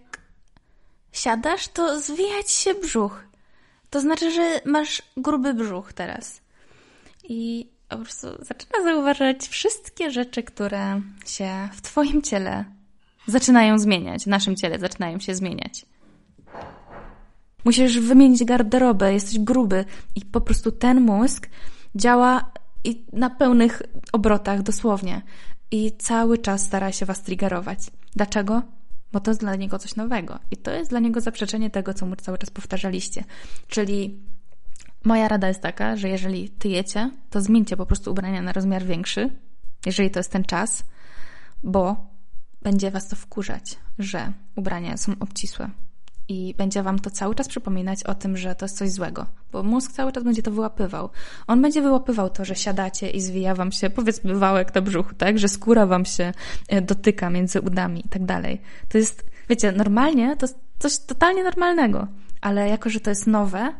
siadasz, 1.11 1.67
to 1.67 1.99
zwijać 2.01 2.51
się 2.51 2.73
brzuch. 2.73 3.23
To 3.89 3.99
znaczy, 3.99 4.31
że 4.31 4.61
masz 4.65 5.01
gruby 5.17 5.53
brzuch 5.53 5.93
teraz. 5.93 6.41
I 7.23 7.69
po 7.89 7.97
prostu 7.97 8.27
zaczyna 8.39 8.83
zauważać 8.83 9.47
wszystkie 9.47 10.11
rzeczy, 10.11 10.43
które 10.43 11.01
się 11.25 11.69
w 11.73 11.81
Twoim 11.81 12.21
ciele 12.21 12.65
zaczynają 13.27 13.79
zmieniać, 13.79 14.23
w 14.23 14.27
naszym 14.27 14.55
ciele 14.55 14.79
zaczynają 14.79 15.19
się 15.19 15.35
zmieniać. 15.35 15.85
Musisz 17.67 17.99
wymienić 17.99 18.43
garderobę, 18.43 19.13
jesteś 19.13 19.39
gruby 19.39 19.85
i 20.15 20.21
po 20.21 20.41
prostu 20.41 20.71
ten 20.71 21.01
mózg 21.01 21.49
działa 21.95 22.51
i 22.83 23.05
na 23.13 23.29
pełnych 23.29 23.81
obrotach 24.11 24.61
dosłownie 24.61 25.21
i 25.71 25.91
cały 25.97 26.37
czas 26.37 26.65
stara 26.65 26.91
się 26.91 27.05
was 27.05 27.23
triggerować. 27.23 27.79
Dlaczego? 28.15 28.61
Bo 29.11 29.19
to 29.19 29.31
jest 29.31 29.39
dla 29.39 29.55
niego 29.55 29.79
coś 29.79 29.95
nowego 29.95 30.39
i 30.51 30.57
to 30.57 30.71
jest 30.71 30.89
dla 30.89 30.99
niego 30.99 31.21
zaprzeczenie 31.21 31.69
tego, 31.69 31.93
co 31.93 32.05
mu 32.05 32.15
cały 32.15 32.37
czas 32.37 32.49
powtarzaliście. 32.49 33.23
Czyli 33.67 34.19
moja 35.03 35.27
rada 35.27 35.47
jest 35.47 35.61
taka, 35.61 35.95
że 35.95 36.09
jeżeli 36.09 36.49
tyjecie, 36.49 37.11
to 37.29 37.41
zmieńcie 37.41 37.77
po 37.77 37.85
prostu 37.85 38.11
ubrania 38.11 38.41
na 38.41 38.53
rozmiar 38.53 38.83
większy, 38.83 39.29
jeżeli 39.85 40.11
to 40.11 40.19
jest 40.19 40.31
ten 40.31 40.43
czas, 40.43 40.83
bo 41.63 42.09
będzie 42.61 42.91
was 42.91 43.07
to 43.07 43.15
wkurzać, 43.15 43.77
że 43.99 44.33
ubrania 44.55 44.97
są 44.97 45.13
obcisłe 45.19 45.69
i 46.29 46.53
będzie 46.57 46.83
wam 46.83 46.99
to 46.99 47.09
cały 47.09 47.35
czas 47.35 47.47
przypominać 47.47 48.03
o 48.03 48.15
tym, 48.15 48.37
że 48.37 48.55
to 48.55 48.65
jest 48.65 48.77
coś 48.77 48.91
złego, 48.91 49.25
bo 49.51 49.63
mózg 49.63 49.91
cały 49.91 50.11
czas 50.11 50.23
będzie 50.23 50.43
to 50.43 50.51
wyłapywał. 50.51 51.09
On 51.47 51.61
będzie 51.61 51.81
wyłapywał 51.81 52.29
to, 52.29 52.45
że 52.45 52.55
siadacie 52.55 53.09
i 53.09 53.21
zwija 53.21 53.55
wam 53.55 53.71
się, 53.71 53.89
powiedzmy, 53.89 54.35
wałek 54.35 54.75
na 54.75 54.81
brzuchu, 54.81 55.15
tak? 55.15 55.39
Że 55.39 55.47
skóra 55.47 55.85
wam 55.85 56.05
się 56.05 56.33
e, 56.67 56.81
dotyka 56.81 57.29
między 57.29 57.61
udami 57.61 58.05
i 58.05 58.09
tak 58.09 58.25
dalej. 58.25 58.61
To 58.89 58.97
jest, 58.97 59.25
wiecie, 59.49 59.71
normalnie 59.71 60.35
to 60.37 60.45
jest 60.45 60.59
coś 60.79 60.97
totalnie 60.97 61.43
normalnego, 61.43 62.07
ale 62.41 62.69
jako, 62.69 62.89
że 62.89 62.99
to 62.99 63.09
jest 63.09 63.27
nowe, 63.27 63.73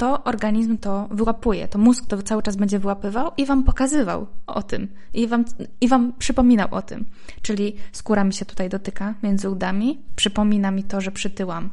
to 0.00 0.24
organizm 0.24 0.78
to 0.78 1.08
wyłapuje, 1.10 1.68
to 1.68 1.78
mózg 1.78 2.06
to 2.06 2.22
cały 2.22 2.42
czas 2.42 2.56
będzie 2.56 2.78
wyłapywał 2.78 3.32
i 3.36 3.46
wam 3.46 3.64
pokazywał 3.64 4.26
o 4.46 4.62
tym, 4.62 4.88
i 5.14 5.26
wam, 5.28 5.44
i 5.80 5.88
wam 5.88 6.12
przypominał 6.18 6.68
o 6.70 6.82
tym. 6.82 7.04
Czyli 7.42 7.76
skóra 7.92 8.24
mi 8.24 8.32
się 8.32 8.44
tutaj 8.44 8.68
dotyka 8.68 9.14
między 9.22 9.50
udami, 9.50 10.02
przypomina 10.16 10.70
mi 10.70 10.84
to, 10.84 11.00
że 11.00 11.10
przytyłam. 11.10 11.70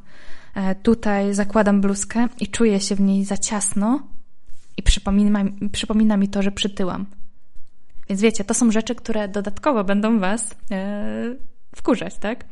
E, 0.56 0.76
tutaj 0.76 1.34
zakładam 1.34 1.82
bluzkę 1.82 2.28
i 2.40 2.48
czuję 2.48 2.80
się 2.80 2.96
w 2.96 3.02
niej 3.02 3.26
za 3.26 3.38
ciasno 3.38 4.08
i 4.78 4.84
przypomina, 4.84 5.44
przypomina 5.72 6.18
mi 6.18 6.28
to, 6.28 6.42
że 6.42 6.52
przytyłam. 6.52 7.06
Więc 8.10 8.22
wiecie, 8.22 8.44
to 8.44 8.54
są 8.54 8.72
rzeczy, 8.72 8.96
które 8.96 9.28
dodatkowo 9.28 9.84
będą 9.84 10.20
was 10.20 10.56
e, 10.72 11.36
wkurzać, 11.76 12.18
tak? 12.18 12.46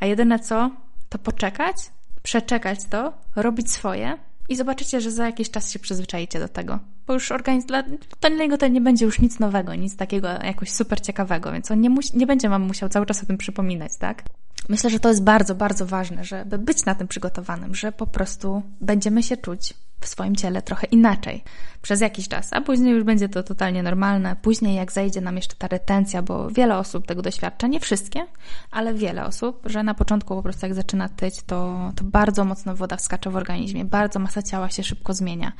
A 0.00 0.06
jedyne 0.06 0.38
co, 0.38 0.70
to 1.08 1.18
poczekać, 1.18 1.76
przeczekać 2.22 2.78
to, 2.90 3.12
robić 3.36 3.70
swoje 3.70 4.18
i 4.48 4.56
zobaczycie, 4.56 5.00
że 5.00 5.10
za 5.10 5.26
jakiś 5.26 5.50
czas 5.50 5.70
się 5.70 5.78
przyzwyczajicie 5.78 6.40
do 6.40 6.48
tego. 6.48 6.78
bo 7.06 7.14
już 7.14 7.32
organizm, 7.32 7.66
dla, 7.66 7.82
dla 8.20 8.28
niego 8.30 8.58
to 8.58 8.68
nie 8.68 8.80
będzie 8.80 9.04
już 9.04 9.18
nic 9.18 9.38
nowego, 9.38 9.74
nic 9.74 9.96
takiego 9.96 10.28
jakoś 10.28 10.70
super 10.70 11.00
ciekawego, 11.00 11.52
więc 11.52 11.70
on 11.70 11.80
nie, 11.80 11.90
musi, 11.90 12.18
nie 12.18 12.26
będzie 12.26 12.48
wam 12.48 12.62
musiał 12.62 12.88
cały 12.88 13.06
czas 13.06 13.22
o 13.22 13.26
tym 13.26 13.38
przypominać, 13.38 13.92
tak? 13.98 14.22
Myślę, 14.68 14.90
że 14.90 15.00
to 15.00 15.08
jest 15.08 15.22
bardzo, 15.22 15.54
bardzo 15.54 15.86
ważne, 15.86 16.24
żeby 16.24 16.58
być 16.58 16.84
na 16.84 16.94
tym 16.94 17.08
przygotowanym, 17.08 17.74
że 17.74 17.92
po 17.92 18.06
prostu 18.06 18.62
będziemy 18.80 19.22
się 19.22 19.36
czuć 19.36 19.74
w 20.04 20.08
swoim 20.08 20.36
ciele 20.36 20.62
trochę 20.62 20.86
inaczej 20.86 21.44
przez 21.82 22.00
jakiś 22.00 22.28
czas, 22.28 22.52
a 22.52 22.60
później 22.60 22.94
już 22.94 23.04
będzie 23.04 23.28
to 23.28 23.42
totalnie 23.42 23.82
normalne. 23.82 24.36
Później, 24.42 24.76
jak 24.76 24.92
zajdzie 24.92 25.20
nam 25.20 25.36
jeszcze 25.36 25.56
ta 25.56 25.68
retencja, 25.68 26.22
bo 26.22 26.50
wiele 26.50 26.78
osób 26.78 27.06
tego 27.06 27.22
doświadcza, 27.22 27.66
nie 27.66 27.80
wszystkie, 27.80 28.26
ale 28.70 28.94
wiele 28.94 29.26
osób, 29.26 29.62
że 29.64 29.82
na 29.82 29.94
początku 29.94 30.34
po 30.36 30.42
prostu 30.42 30.66
jak 30.66 30.74
zaczyna 30.74 31.08
tyć, 31.08 31.42
to, 31.42 31.92
to 31.96 32.04
bardzo 32.04 32.44
mocno 32.44 32.76
woda 32.76 32.96
wskacza 32.96 33.30
w 33.30 33.36
organizmie, 33.36 33.84
bardzo 33.84 34.18
masa 34.18 34.42
ciała 34.42 34.70
się 34.70 34.82
szybko 34.82 35.14
zmienia. 35.14 35.52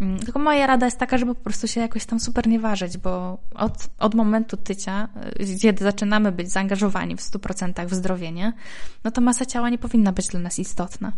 Mm, 0.00 0.18
tylko 0.18 0.38
moja 0.38 0.66
rada 0.66 0.86
jest 0.86 0.98
taka, 0.98 1.18
żeby 1.18 1.34
po 1.34 1.40
prostu 1.40 1.68
się 1.68 1.80
jakoś 1.80 2.06
tam 2.06 2.20
super 2.20 2.48
nie 2.48 2.60
ważyć, 2.60 2.98
bo 2.98 3.38
od, 3.54 3.88
od 3.98 4.14
momentu 4.14 4.56
tycia, 4.56 5.08
y, 5.40 5.58
kiedy 5.58 5.84
zaczynamy 5.84 6.32
być 6.32 6.52
zaangażowani 6.52 7.16
w 7.16 7.20
100% 7.20 7.86
w 7.86 7.94
zdrowienie, 7.94 8.52
no 9.04 9.10
to 9.10 9.20
masa 9.20 9.46
ciała 9.46 9.70
nie 9.70 9.78
powinna 9.78 10.12
być 10.12 10.28
dla 10.28 10.40
nas 10.40 10.58
istotna, 10.58 11.12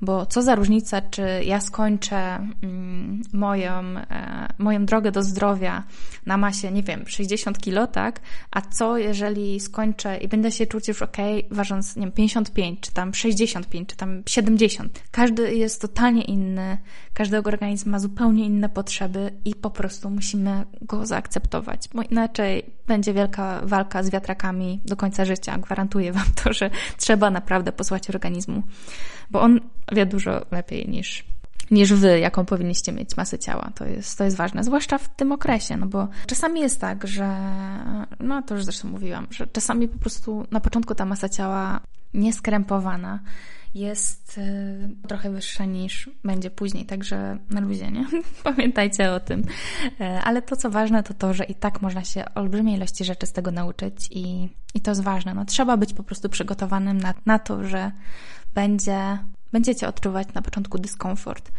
bo 0.00 0.26
co 0.26 0.42
za 0.42 0.54
różnica, 0.54 1.02
czy 1.02 1.22
ja 1.44 1.60
skończę 1.60 2.16
mm, 2.62 3.22
moją, 3.32 3.72
e, 4.10 4.48
moją 4.58 4.86
drogę 4.86 5.12
do 5.12 5.22
zdrowia 5.22 5.82
na 6.26 6.36
masie, 6.36 6.70
nie 6.70 6.82
wiem, 6.82 7.04
60 7.06 7.58
kilo, 7.58 7.86
tak? 7.86 8.20
A 8.50 8.60
co 8.60 8.98
jeżeli 8.98 9.60
skończę 9.60 10.16
i 10.16 10.28
będę 10.28 10.50
się 10.52 10.66
czuć 10.66 10.88
już 10.88 11.02
ok, 11.02 11.16
ważąc, 11.50 11.96
nie 11.96 12.02
wiem, 12.02 12.12
55, 12.12 12.80
czy 12.80 12.92
tam 12.92 13.14
65, 13.14 13.88
czy 13.88 13.96
tam 13.96 14.22
70. 14.26 15.02
Każdy 15.10 15.54
jest 15.54 15.80
totalnie 15.80 16.22
inny, 16.22 16.78
każdego 17.14 17.48
organizm 17.48 17.90
ma 17.90 17.98
zupełnie 17.98 18.21
inne 18.30 18.68
potrzeby 18.68 19.32
i 19.44 19.54
po 19.54 19.70
prostu 19.70 20.10
musimy 20.10 20.64
go 20.82 21.06
zaakceptować, 21.06 21.88
bo 21.94 22.02
inaczej 22.02 22.66
będzie 22.86 23.14
wielka 23.14 23.60
walka 23.64 24.02
z 24.02 24.10
wiatrakami 24.10 24.80
do 24.84 24.96
końca 24.96 25.24
życia. 25.24 25.58
Gwarantuję 25.58 26.12
Wam 26.12 26.26
to, 26.44 26.52
że 26.52 26.70
trzeba 26.96 27.30
naprawdę 27.30 27.72
posłać 27.72 28.10
organizmu, 28.10 28.62
bo 29.30 29.40
on 29.40 29.60
wie 29.92 30.06
dużo 30.06 30.46
lepiej 30.50 30.88
niż 30.88 31.24
niż 31.70 31.92
wy, 31.92 32.18
jaką 32.18 32.44
powinniście 32.44 32.92
mieć 32.92 33.16
masę 33.16 33.38
ciała. 33.38 33.70
To 33.74 33.84
jest, 33.84 34.18
to 34.18 34.24
jest 34.24 34.36
ważne, 34.36 34.64
zwłaszcza 34.64 34.98
w 34.98 35.16
tym 35.16 35.32
okresie, 35.32 35.76
no 35.76 35.86
bo 35.86 36.08
czasami 36.26 36.60
jest 36.60 36.80
tak, 36.80 37.06
że, 37.06 37.36
no 38.20 38.42
to 38.42 38.54
już 38.54 38.64
zresztą 38.64 38.88
mówiłam, 38.88 39.26
że 39.30 39.46
czasami 39.46 39.88
po 39.88 39.98
prostu 39.98 40.46
na 40.50 40.60
początku 40.60 40.94
ta 40.94 41.04
masa 41.04 41.28
ciała 41.28 41.80
nieskrępowana 42.14 43.20
jest 43.74 44.38
y, 44.38 45.08
trochę 45.08 45.30
wyższa 45.30 45.64
niż 45.64 46.10
będzie 46.24 46.50
później, 46.50 46.86
także 46.86 47.38
na 47.50 47.60
luzie, 47.60 47.90
nie? 47.90 48.06
Pamiętajcie 48.44 49.12
o 49.12 49.20
tym. 49.20 49.44
E, 50.00 50.20
ale 50.20 50.42
to, 50.42 50.56
co 50.56 50.70
ważne, 50.70 51.02
to 51.02 51.14
to, 51.14 51.34
że 51.34 51.44
i 51.44 51.54
tak 51.54 51.82
można 51.82 52.04
się 52.04 52.24
olbrzymiej 52.34 52.76
ilości 52.76 53.04
rzeczy 53.04 53.26
z 53.26 53.32
tego 53.32 53.50
nauczyć 53.50 54.08
i, 54.10 54.48
i 54.74 54.80
to 54.80 54.90
jest 54.90 55.02
ważne. 55.02 55.34
No, 55.34 55.44
trzeba 55.44 55.76
być 55.76 55.94
po 55.94 56.02
prostu 56.02 56.28
przygotowanym 56.28 56.98
na, 56.98 57.14
na 57.26 57.38
to, 57.38 57.64
że 57.64 57.92
będzie, 58.54 59.18
będziecie 59.52 59.88
odczuwać 59.88 60.34
na 60.34 60.42
początku 60.42 60.78
dyskomfort. 60.78 61.52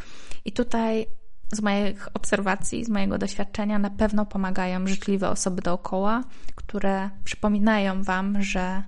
I 0.46 0.52
tutaj 0.52 1.08
z 1.52 1.62
moich 1.62 2.08
obserwacji, 2.14 2.86
z 2.86 2.90
mojego 2.90 3.18
doświadczenia 3.18 3.80
na 3.80 3.90
pewno 3.90 4.26
pomagają 4.26 4.88
życzliwe 4.88 5.30
osoby 5.30 5.62
dookoła, 5.62 6.24
które 6.56 7.10
przypominają 7.24 8.04
Wam, 8.04 8.44
że 8.44 8.84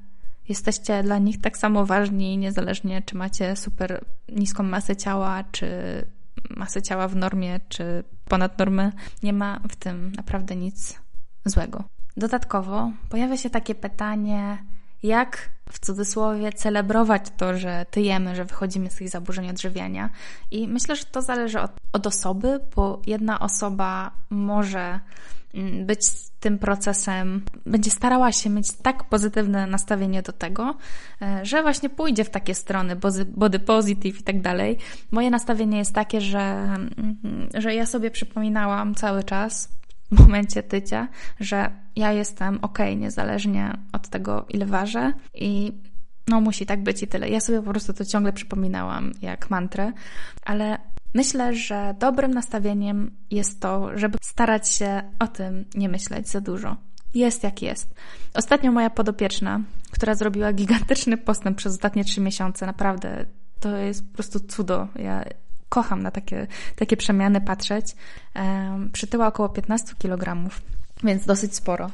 jesteście 0.50 1.04
dla 1.04 1.18
nich 1.18 1.42
tak 1.42 1.58
samo 1.58 1.86
ważni, 1.86 2.38
niezależnie 2.38 3.02
czy 3.02 3.18
macie 3.18 3.56
super 3.56 4.06
niską 4.30 4.64
masę 4.64 4.96
ciała, 4.96 5.44
czy 5.52 5.68
masę 6.50 6.82
ciała 6.82 7.08
w 7.08 7.16
normie, 7.16 7.60
czy 7.70 8.04
ponad 8.30 8.60
normę. 8.60 8.92
Nie 9.24 9.34
ma 9.34 9.60
w 9.70 9.76
tym 9.76 10.12
naprawdę 10.12 10.56
nic 10.56 11.00
złego. 11.46 11.84
Dodatkowo 12.18 12.92
pojawia 13.10 13.38
się 13.38 13.50
takie 13.50 13.76
pytanie, 13.76 14.58
jak 15.04 15.50
w 15.70 15.80
cudzysłowie 15.80 16.54
celebrować 16.54 17.22
to, 17.38 17.58
że 17.58 17.86
tyjemy, 17.92 18.36
że 18.36 18.46
wychodzimy 18.46 18.90
z 18.90 18.96
tych 18.96 19.10
zaburzeń 19.10 19.50
odżywiania. 19.50 20.10
I 20.52 20.68
myślę, 20.68 20.96
że 20.96 21.06
to 21.06 21.22
zależy 21.22 21.62
od, 21.62 21.72
od 21.94 22.08
osoby, 22.08 22.60
bo 22.76 23.02
jedna 23.08 23.40
osoba 23.40 24.12
może 24.30 25.00
być 25.86 26.06
z 26.06 26.32
tym 26.40 26.60
procesem, 26.60 27.42
będzie 27.66 27.92
starała 27.92 28.32
się 28.32 28.50
mieć 28.50 28.72
tak 28.72 29.04
pozytywne 29.04 29.68
nastawienie 29.68 30.22
do 30.22 30.32
tego, 30.32 30.78
e, 31.22 31.46
że 31.46 31.62
właśnie 31.62 31.90
pójdzie 31.90 32.24
w 32.24 32.30
takie 32.30 32.56
strony 32.56 32.96
body 33.28 33.60
positive 33.60 34.20
i 34.20 34.24
tak 34.24 34.42
dalej. 34.42 34.78
Moje 35.12 35.30
nastawienie 35.30 35.78
jest 35.78 35.94
takie, 35.94 36.22
że, 36.22 36.40
mm, 36.40 37.50
że 37.54 37.76
ja 37.76 37.86
sobie 37.86 38.12
przypominałam 38.12 38.96
cały 38.96 39.24
czas 39.24 39.70
w 40.12 40.20
momencie 40.20 40.64
tycia, 40.64 41.08
że 41.40 41.72
ja 41.96 42.12
jestem 42.12 42.60
ok, 42.62 42.80
niezależnie 42.98 43.78
od 43.94 44.10
tego, 44.10 44.46
ile 44.50 44.66
ważę 44.66 45.14
i 45.34 45.72
no 46.28 46.42
musi 46.42 46.66
tak 46.66 46.84
być 46.84 47.04
i 47.04 47.08
tyle. 47.08 47.30
Ja 47.30 47.40
sobie 47.40 47.62
po 47.62 47.70
prostu 47.72 47.94
to 47.94 48.06
ciągle 48.06 48.34
przypominałam 48.34 49.12
jak 49.22 49.50
mantrę, 49.50 49.92
ale 50.46 50.78
myślę, 51.16 51.56
że 51.56 51.96
dobrym 52.00 52.34
nastawieniem 52.34 53.12
jest 53.32 53.62
to, 53.62 53.98
żeby 53.98 54.18
starać 54.22 54.70
się 54.70 55.02
o 55.20 55.28
tym 55.28 55.66
nie 55.76 55.90
myśleć 55.90 56.30
za 56.30 56.42
dużo. 56.42 56.76
Jest 57.14 57.44
jak 57.44 57.62
jest. 57.62 57.96
Ostatnio 58.34 58.72
moja 58.72 58.90
podopieczna, 58.90 59.62
która 59.92 60.16
zrobiła 60.16 60.54
gigantyczny 60.54 61.18
postęp 61.18 61.58
przez 61.58 61.74
ostatnie 61.74 62.04
trzy 62.04 62.22
miesiące, 62.22 62.66
naprawdę 62.66 63.26
to 63.60 63.78
jest 63.78 64.08
po 64.08 64.14
prostu 64.14 64.40
cudo. 64.40 64.88
Ja 64.96 65.26
kocham 65.70 66.04
na 66.04 66.12
takie, 66.12 66.48
takie 66.76 66.98
przemiany 66.98 67.42
patrzeć. 67.42 67.96
Przytyła 68.92 69.28
około 69.28 69.50
15 69.50 69.96
kg. 70.00 70.50
Więc 71.04 71.26
dosyć 71.26 71.56
sporo. 71.56 71.92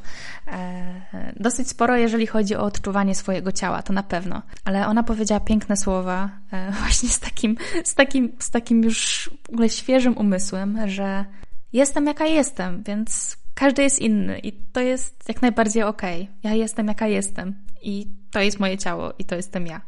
E, 0.48 1.34
dosyć 1.40 1.70
sporo, 1.70 1.98
jeżeli 1.98 2.28
chodzi 2.28 2.56
o 2.56 2.64
odczuwanie 2.64 3.16
swojego 3.16 3.52
ciała, 3.52 3.82
to 3.82 3.94
na 3.94 4.04
pewno. 4.04 4.42
Ale 4.66 4.88
ona 4.88 5.04
powiedziała 5.04 5.40
piękne 5.40 5.78
słowa, 5.78 6.30
e, 6.52 6.72
właśnie 6.82 7.10
z 7.10 7.20
takim, 7.20 7.58
z 7.84 7.96
takim, 7.96 8.32
z 8.40 8.50
takim 8.50 8.84
już 8.84 9.30
w 9.44 9.50
ogóle 9.50 9.70
świeżym 9.70 10.18
umysłem, 10.18 10.90
że 10.90 11.26
jestem 11.74 12.08
jaka 12.08 12.26
jestem, 12.26 12.84
więc 12.84 13.38
każdy 13.54 13.84
jest 13.84 14.00
inny 14.00 14.40
i 14.40 14.54
to 14.54 14.80
jest 14.80 15.30
jak 15.30 15.42
najbardziej 15.42 15.84
okej. 15.84 16.22
Okay. 16.22 16.36
Ja 16.44 16.54
jestem 16.54 16.88
jaka 16.88 17.08
jestem 17.08 17.56
i 17.82 18.08
to 18.32 18.40
jest 18.42 18.60
moje 18.60 18.78
ciało 18.78 19.14
i 19.20 19.26
to 19.26 19.36
jestem 19.36 19.68
ja. 19.68 19.82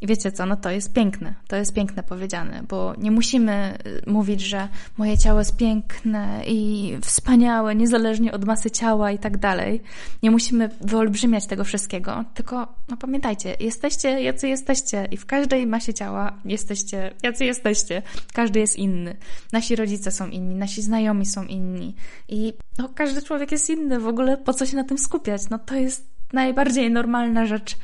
I 0.00 0.06
wiecie 0.06 0.32
co, 0.32 0.46
no 0.46 0.56
to 0.56 0.70
jest 0.70 0.92
piękne, 0.92 1.34
to 1.46 1.56
jest 1.56 1.74
piękne 1.74 2.02
powiedziane, 2.02 2.62
bo 2.68 2.94
nie 2.98 3.10
musimy 3.10 3.78
y, 4.06 4.10
mówić, 4.10 4.40
że 4.40 4.68
moje 4.96 5.18
ciało 5.18 5.38
jest 5.38 5.56
piękne 5.56 6.42
i 6.46 6.92
wspaniałe, 7.02 7.74
niezależnie 7.74 8.32
od 8.32 8.44
masy 8.44 8.70
ciała 8.70 9.12
i 9.12 9.18
tak 9.18 9.36
dalej. 9.36 9.82
Nie 10.22 10.30
musimy 10.30 10.70
wyolbrzymiać 10.80 11.46
tego 11.46 11.64
wszystkiego, 11.64 12.24
tylko 12.34 12.74
no 12.88 12.96
pamiętajcie, 12.96 13.56
jesteście 13.60 14.22
jacy 14.22 14.48
jesteście 14.48 15.08
i 15.10 15.16
w 15.16 15.26
każdej 15.26 15.66
masie 15.66 15.94
ciała 15.94 16.32
jesteście 16.44 17.14
jacy 17.22 17.44
jesteście. 17.44 18.02
Każdy 18.32 18.60
jest 18.60 18.76
inny. 18.76 19.16
Nasi 19.52 19.76
rodzice 19.76 20.10
są 20.10 20.28
inni, 20.28 20.54
nasi 20.54 20.82
znajomi 20.82 21.26
są 21.26 21.44
inni 21.44 21.94
i 22.28 22.52
no, 22.78 22.88
każdy 22.94 23.22
człowiek 23.22 23.52
jest 23.52 23.70
inny. 23.70 24.00
W 24.00 24.06
ogóle 24.06 24.36
po 24.36 24.54
co 24.54 24.66
się 24.66 24.76
na 24.76 24.84
tym 24.84 24.98
skupiać? 24.98 25.50
No 25.50 25.58
to 25.58 25.74
jest 25.74 26.06
najbardziej 26.32 26.90
normalna 26.90 27.46
rzecz 27.46 27.76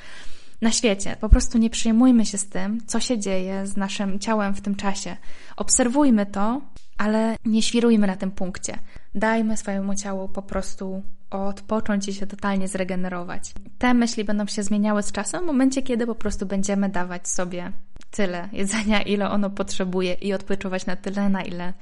na 0.65 0.71
świecie. 0.71 1.17
Po 1.21 1.29
prostu 1.29 1.59
nie 1.59 1.71
przyjmujmy 1.71 2.27
się 2.27 2.39
z 2.39 2.49
tym, 2.49 2.87
co 2.87 3.01
się 3.01 3.19
dzieje 3.19 3.67
z 3.67 3.77
naszym 3.77 4.19
ciałem 4.19 4.55
w 4.55 4.61
tym 4.61 4.75
czasie. 4.75 5.17
Obserwujmy 5.57 6.27
to, 6.27 6.61
ale 6.99 7.37
nie 7.45 7.63
świrujmy 7.63 8.07
na 8.07 8.17
tym 8.17 8.31
punkcie. 8.31 8.79
Dajmy 9.15 9.57
swojemu 9.57 9.95
ciału 9.95 10.29
po 10.29 10.43
prostu 10.43 11.03
odpocząć 11.31 12.09
i 12.09 12.15
się 12.15 12.27
totalnie 12.27 12.69
zregenerować. 12.69 13.53
Te 13.79 13.95
myśli 13.95 14.25
będą 14.25 14.47
się 14.47 14.63
zmieniały 14.63 15.03
z 15.03 15.13
czasem 15.13 15.43
w 15.43 15.47
momencie, 15.47 15.83
kiedy 15.83 16.07
po 16.07 16.15
prostu 16.15 16.47
będziemy 16.47 16.89
dawać 16.89 17.29
sobie 17.29 17.73
tyle 18.11 18.49
jedzenia, 18.53 19.03
ile 19.03 19.31
ono 19.31 19.51
potrzebuje 19.51 20.13
i 20.13 20.33
odpoczywać 20.33 20.87
na 20.87 20.97
tyle, 20.97 21.29
na 21.29 21.43
ile 21.43 21.73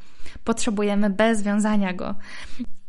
potrzebujemy 0.44 1.10
bez 1.10 1.42
wiązania 1.42 1.92
go. 1.92 2.14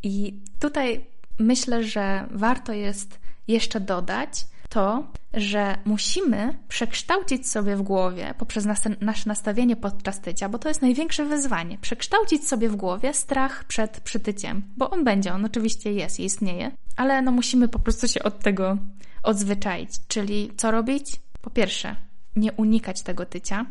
I 0.04 0.40
tutaj 0.60 1.06
myślę, 1.40 1.84
że 1.84 2.28
warto 2.32 2.74
jest 2.74 3.20
jeszcze 3.48 3.80
dodać, 3.80 4.46
to, 4.74 5.04
że 5.34 5.78
musimy 5.86 6.58
przekształcić 6.68 7.50
sobie 7.50 7.76
w 7.76 7.82
głowie 7.82 8.34
poprzez 8.38 8.66
nasze 8.66 8.90
nastawienie 9.26 9.76
podczas 9.76 10.22
tycia, 10.22 10.50
bo 10.50 10.60
to 10.60 10.68
jest 10.68 10.82
największe 10.82 11.26
wyzwanie. 11.26 11.78
Przekształcić 11.78 12.48
sobie 12.48 12.70
w 12.70 12.76
głowie 12.76 13.14
strach 13.14 13.64
przed 13.64 14.00
przytyciem, 14.00 14.64
bo 14.78 14.90
on 14.90 15.04
będzie, 15.04 15.34
on 15.34 15.46
oczywiście 15.46 15.94
jest 15.94 16.20
i 16.20 16.24
istnieje, 16.24 16.72
ale 16.96 17.22
no 17.22 17.32
musimy 17.32 17.68
po 17.68 17.80
prostu 17.80 18.08
się 18.08 18.24
od 18.24 18.40
tego 18.40 18.78
odzwyczaić. 19.24 19.90
Czyli 20.08 20.52
co 20.58 20.72
robić? 20.72 21.22
Po 21.42 21.50
pierwsze, 21.50 21.96
nie 22.36 22.52
unikać 22.54 23.02
tego 23.02 23.26
tycia, 23.26 23.66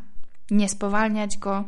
nie 0.51 0.69
spowalniać 0.69 1.38
go, 1.38 1.65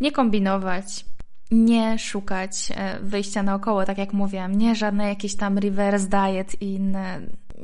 nie 0.00 0.12
kombinować, 0.12 1.04
nie 1.50 1.98
szukać 1.98 2.72
e, 2.74 3.00
wyjścia 3.00 3.42
naokoło, 3.42 3.84
tak 3.84 3.98
jak 3.98 4.12
mówiłam, 4.12 4.58
nie 4.58 4.74
żadne 4.74 5.08
jakieś 5.08 5.36
tam 5.36 5.58
reverse 5.58 6.08
diet 6.08 6.62
i 6.62 6.74
inne 6.74 7.20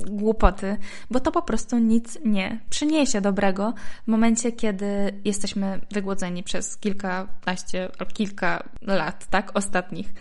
głupoty, 0.07 0.77
bo 1.11 1.21
to 1.21 1.33
po 1.33 1.43
prostu 1.43 1.79
nic 1.79 2.19
nie 2.25 2.61
przyniesie 2.71 3.21
dobrego 3.21 3.75
w 4.05 4.09
momencie, 4.09 4.53
kiedy 4.53 5.21
jesteśmy 5.25 5.81
wygłodzeni 5.91 6.43
przez 6.43 6.77
kilkanaście 6.77 7.85
albo 7.99 8.13
kilka 8.13 8.69
lat, 8.83 9.27
tak, 9.31 9.57
ostatnich. 9.57 10.15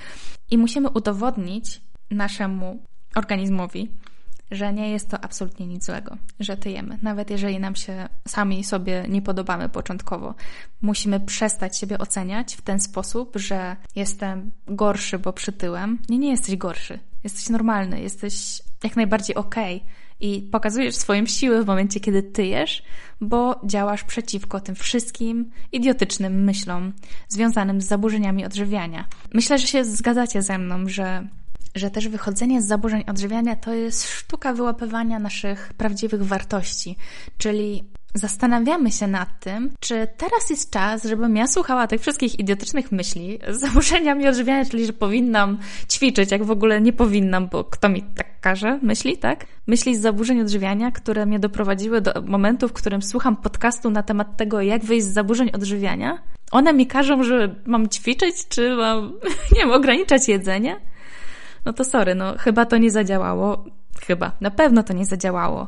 I 0.52 0.58
musimy 0.58 0.90
udowodnić 0.90 1.82
naszemu 2.12 2.84
organizmowi, 3.16 3.90
że 4.52 4.74
nie 4.74 4.92
jest 4.92 5.10
to 5.10 5.24
absolutnie 5.24 5.68
nic 5.68 5.86
złego, 5.86 6.18
że 6.40 6.58
tyjemy. 6.58 6.98
Nawet 7.02 7.30
jeżeli 7.30 7.60
nam 7.60 7.76
się 7.76 8.10
sami 8.28 8.64
sobie 8.64 9.06
nie 9.10 9.22
podobamy 9.22 9.70
początkowo, 9.70 10.36
musimy 10.82 11.20
przestać 11.20 11.78
siebie 11.78 11.98
oceniać 11.98 12.56
w 12.56 12.62
ten 12.62 12.80
sposób, 12.80 13.32
że 13.36 13.76
jestem 13.96 14.52
gorszy, 14.68 15.20
bo 15.20 15.34
przytyłem. 15.34 16.00
Nie, 16.10 16.18
nie 16.18 16.30
jesteś 16.30 16.56
gorszy. 16.56 17.00
Jesteś 17.24 17.50
normalny, 17.50 18.02
jesteś 18.02 18.62
jak 18.84 18.96
najbardziej 18.96 19.36
okej. 19.36 19.76
Okay 19.76 20.04
i 20.24 20.42
pokazujesz 20.52 20.96
swoją 20.96 21.26
siłę 21.26 21.64
w 21.64 21.68
momencie, 21.68 22.00
kiedy 22.00 22.24
tyjesz, 22.24 22.84
bo 23.22 23.62
działasz 23.66 24.04
przeciwko 24.04 24.60
tym 24.60 24.76
wszystkim 24.76 25.52
idiotycznym 25.72 26.44
myślom 26.44 26.94
związanym 27.28 27.82
z 27.82 27.86
zaburzeniami 27.86 28.46
odżywiania. 28.46 29.08
Myślę, 29.34 29.60
że 29.60 29.68
się 29.68 29.86
zgadzacie 29.86 30.42
ze 30.42 30.58
mną, 30.58 30.90
że 30.90 31.28
że 31.76 31.92
też 31.92 32.08
wychodzenie 32.08 32.62
z 32.62 32.68
zaburzeń 32.68 33.04
odżywiania 33.08 33.56
to 33.56 33.74
jest 33.74 34.12
sztuka 34.12 34.54
wyłapywania 34.54 35.20
naszych 35.20 35.74
prawdziwych 35.78 36.24
wartości, 36.24 36.96
czyli 37.38 37.84
zastanawiamy 38.14 38.92
się 38.92 39.08
nad 39.08 39.40
tym, 39.40 39.72
czy 39.80 40.08
teraz 40.18 40.50
jest 40.50 40.72
czas, 40.72 41.04
żebym 41.04 41.36
ja 41.36 41.48
słuchała 41.48 41.88
tych 41.88 42.02
wszystkich 42.02 42.40
idiotycznych 42.40 42.92
myśli 42.92 43.40
z 43.56 43.60
zaburzeniami 43.60 44.28
odżywiania, 44.28 44.66
czyli 44.66 44.86
że 44.86 44.94
powinnam 44.94 45.58
ćwiczyć, 45.92 46.32
jak 46.32 46.44
w 46.44 46.52
ogóle 46.52 46.82
nie 46.82 46.94
powinnam, 46.94 47.48
bo 47.48 47.64
kto 47.64 47.90
mi 47.90 48.04
tak 48.16 48.40
każe, 48.42 48.80
myśli, 48.82 49.18
tak? 49.18 49.46
Myśli 49.68 49.96
z 49.96 50.02
zaburzeń 50.02 50.42
odżywiania, 50.42 50.92
które 50.92 51.26
mnie 51.26 51.40
doprowadziły 51.40 52.02
do 52.02 52.14
momentu, 52.26 52.68
w 52.68 52.74
którym 52.74 53.02
słucham 53.02 53.36
podcastu 53.36 53.90
na 53.90 54.04
temat 54.04 54.38
tego, 54.38 54.62
jak 54.62 54.86
wyjść 54.86 55.06
z 55.06 55.14
zaburzeń 55.14 55.50
odżywiania. 55.54 56.22
One 56.52 56.74
mi 56.74 56.88
każą, 56.88 57.24
że 57.24 57.56
mam 57.66 57.90
ćwiczyć, 57.90 58.48
czy 58.50 58.76
mam, 58.76 59.14
nie 59.56 59.60
wiem, 59.60 59.72
ograniczać 59.72 60.28
jedzenie 60.28 60.80
no 61.66 61.74
to 61.74 61.84
sorry, 61.84 62.16
no 62.16 62.38
chyba 62.38 62.66
to 62.66 62.78
nie 62.78 62.92
zadziałało. 62.92 63.66
Chyba, 64.08 64.32
na 64.42 64.52
pewno 64.52 64.84
to 64.84 64.94
nie 64.94 65.06
zadziałało. 65.06 65.68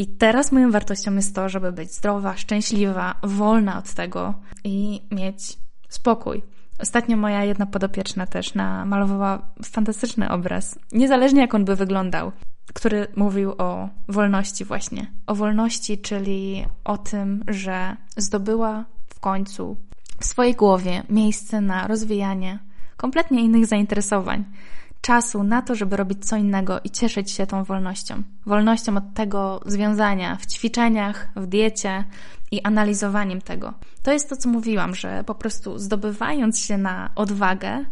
I 0.00 0.06
teraz 0.06 0.52
moją 0.52 0.70
wartością 0.70 1.14
jest 1.14 1.34
to, 1.34 1.48
żeby 1.48 1.72
być 1.72 1.94
zdrowa, 1.94 2.36
szczęśliwa, 2.36 3.14
wolna 3.22 3.78
od 3.78 3.94
tego 3.94 4.34
i 4.64 5.02
mieć 5.10 5.58
spokój. 5.88 6.42
Ostatnio 6.78 7.16
moja 7.16 7.44
jedna 7.44 7.66
podopieczna 7.66 8.26
też 8.26 8.54
namalowała 8.54 9.52
fantastyczny 9.64 10.30
obraz, 10.30 10.78
niezależnie 10.92 11.40
jak 11.40 11.54
on 11.54 11.64
by 11.64 11.76
wyglądał, 11.76 12.32
który 12.74 13.06
mówił 13.16 13.52
o 13.58 13.88
wolności 14.08 14.64
właśnie. 14.64 15.06
O 15.26 15.34
wolności, 15.34 15.98
czyli 15.98 16.66
o 16.84 16.98
tym, 16.98 17.44
że 17.48 17.96
zdobyła 18.16 18.84
w 19.06 19.20
końcu 19.20 19.76
w 20.20 20.24
swojej 20.24 20.54
głowie 20.54 21.02
miejsce 21.08 21.60
na 21.60 21.86
rozwijanie 21.86 22.58
kompletnie 22.96 23.40
innych 23.42 23.66
zainteresowań 23.66 24.44
czasu 25.00 25.42
na 25.42 25.62
to, 25.62 25.74
żeby 25.74 25.96
robić 25.96 26.26
co 26.26 26.36
innego 26.36 26.80
i 26.84 26.90
cieszyć 26.90 27.30
się 27.30 27.46
tą 27.46 27.64
wolnością. 27.64 28.22
Wolnością 28.46 28.96
od 28.96 29.14
tego 29.14 29.60
związania 29.66 30.36
w 30.36 30.46
ćwiczeniach, 30.46 31.28
w 31.36 31.46
diecie 31.46 32.04
i 32.50 32.62
analizowaniem 32.62 33.40
tego. 33.40 33.74
To 34.02 34.12
jest 34.12 34.28
to, 34.28 34.36
co 34.36 34.48
mówiłam, 34.48 34.94
że 34.94 35.24
po 35.24 35.34
prostu 35.34 35.78
zdobywając 35.78 36.58
się 36.58 36.78
na 36.78 37.10
odwagę, 37.14 37.84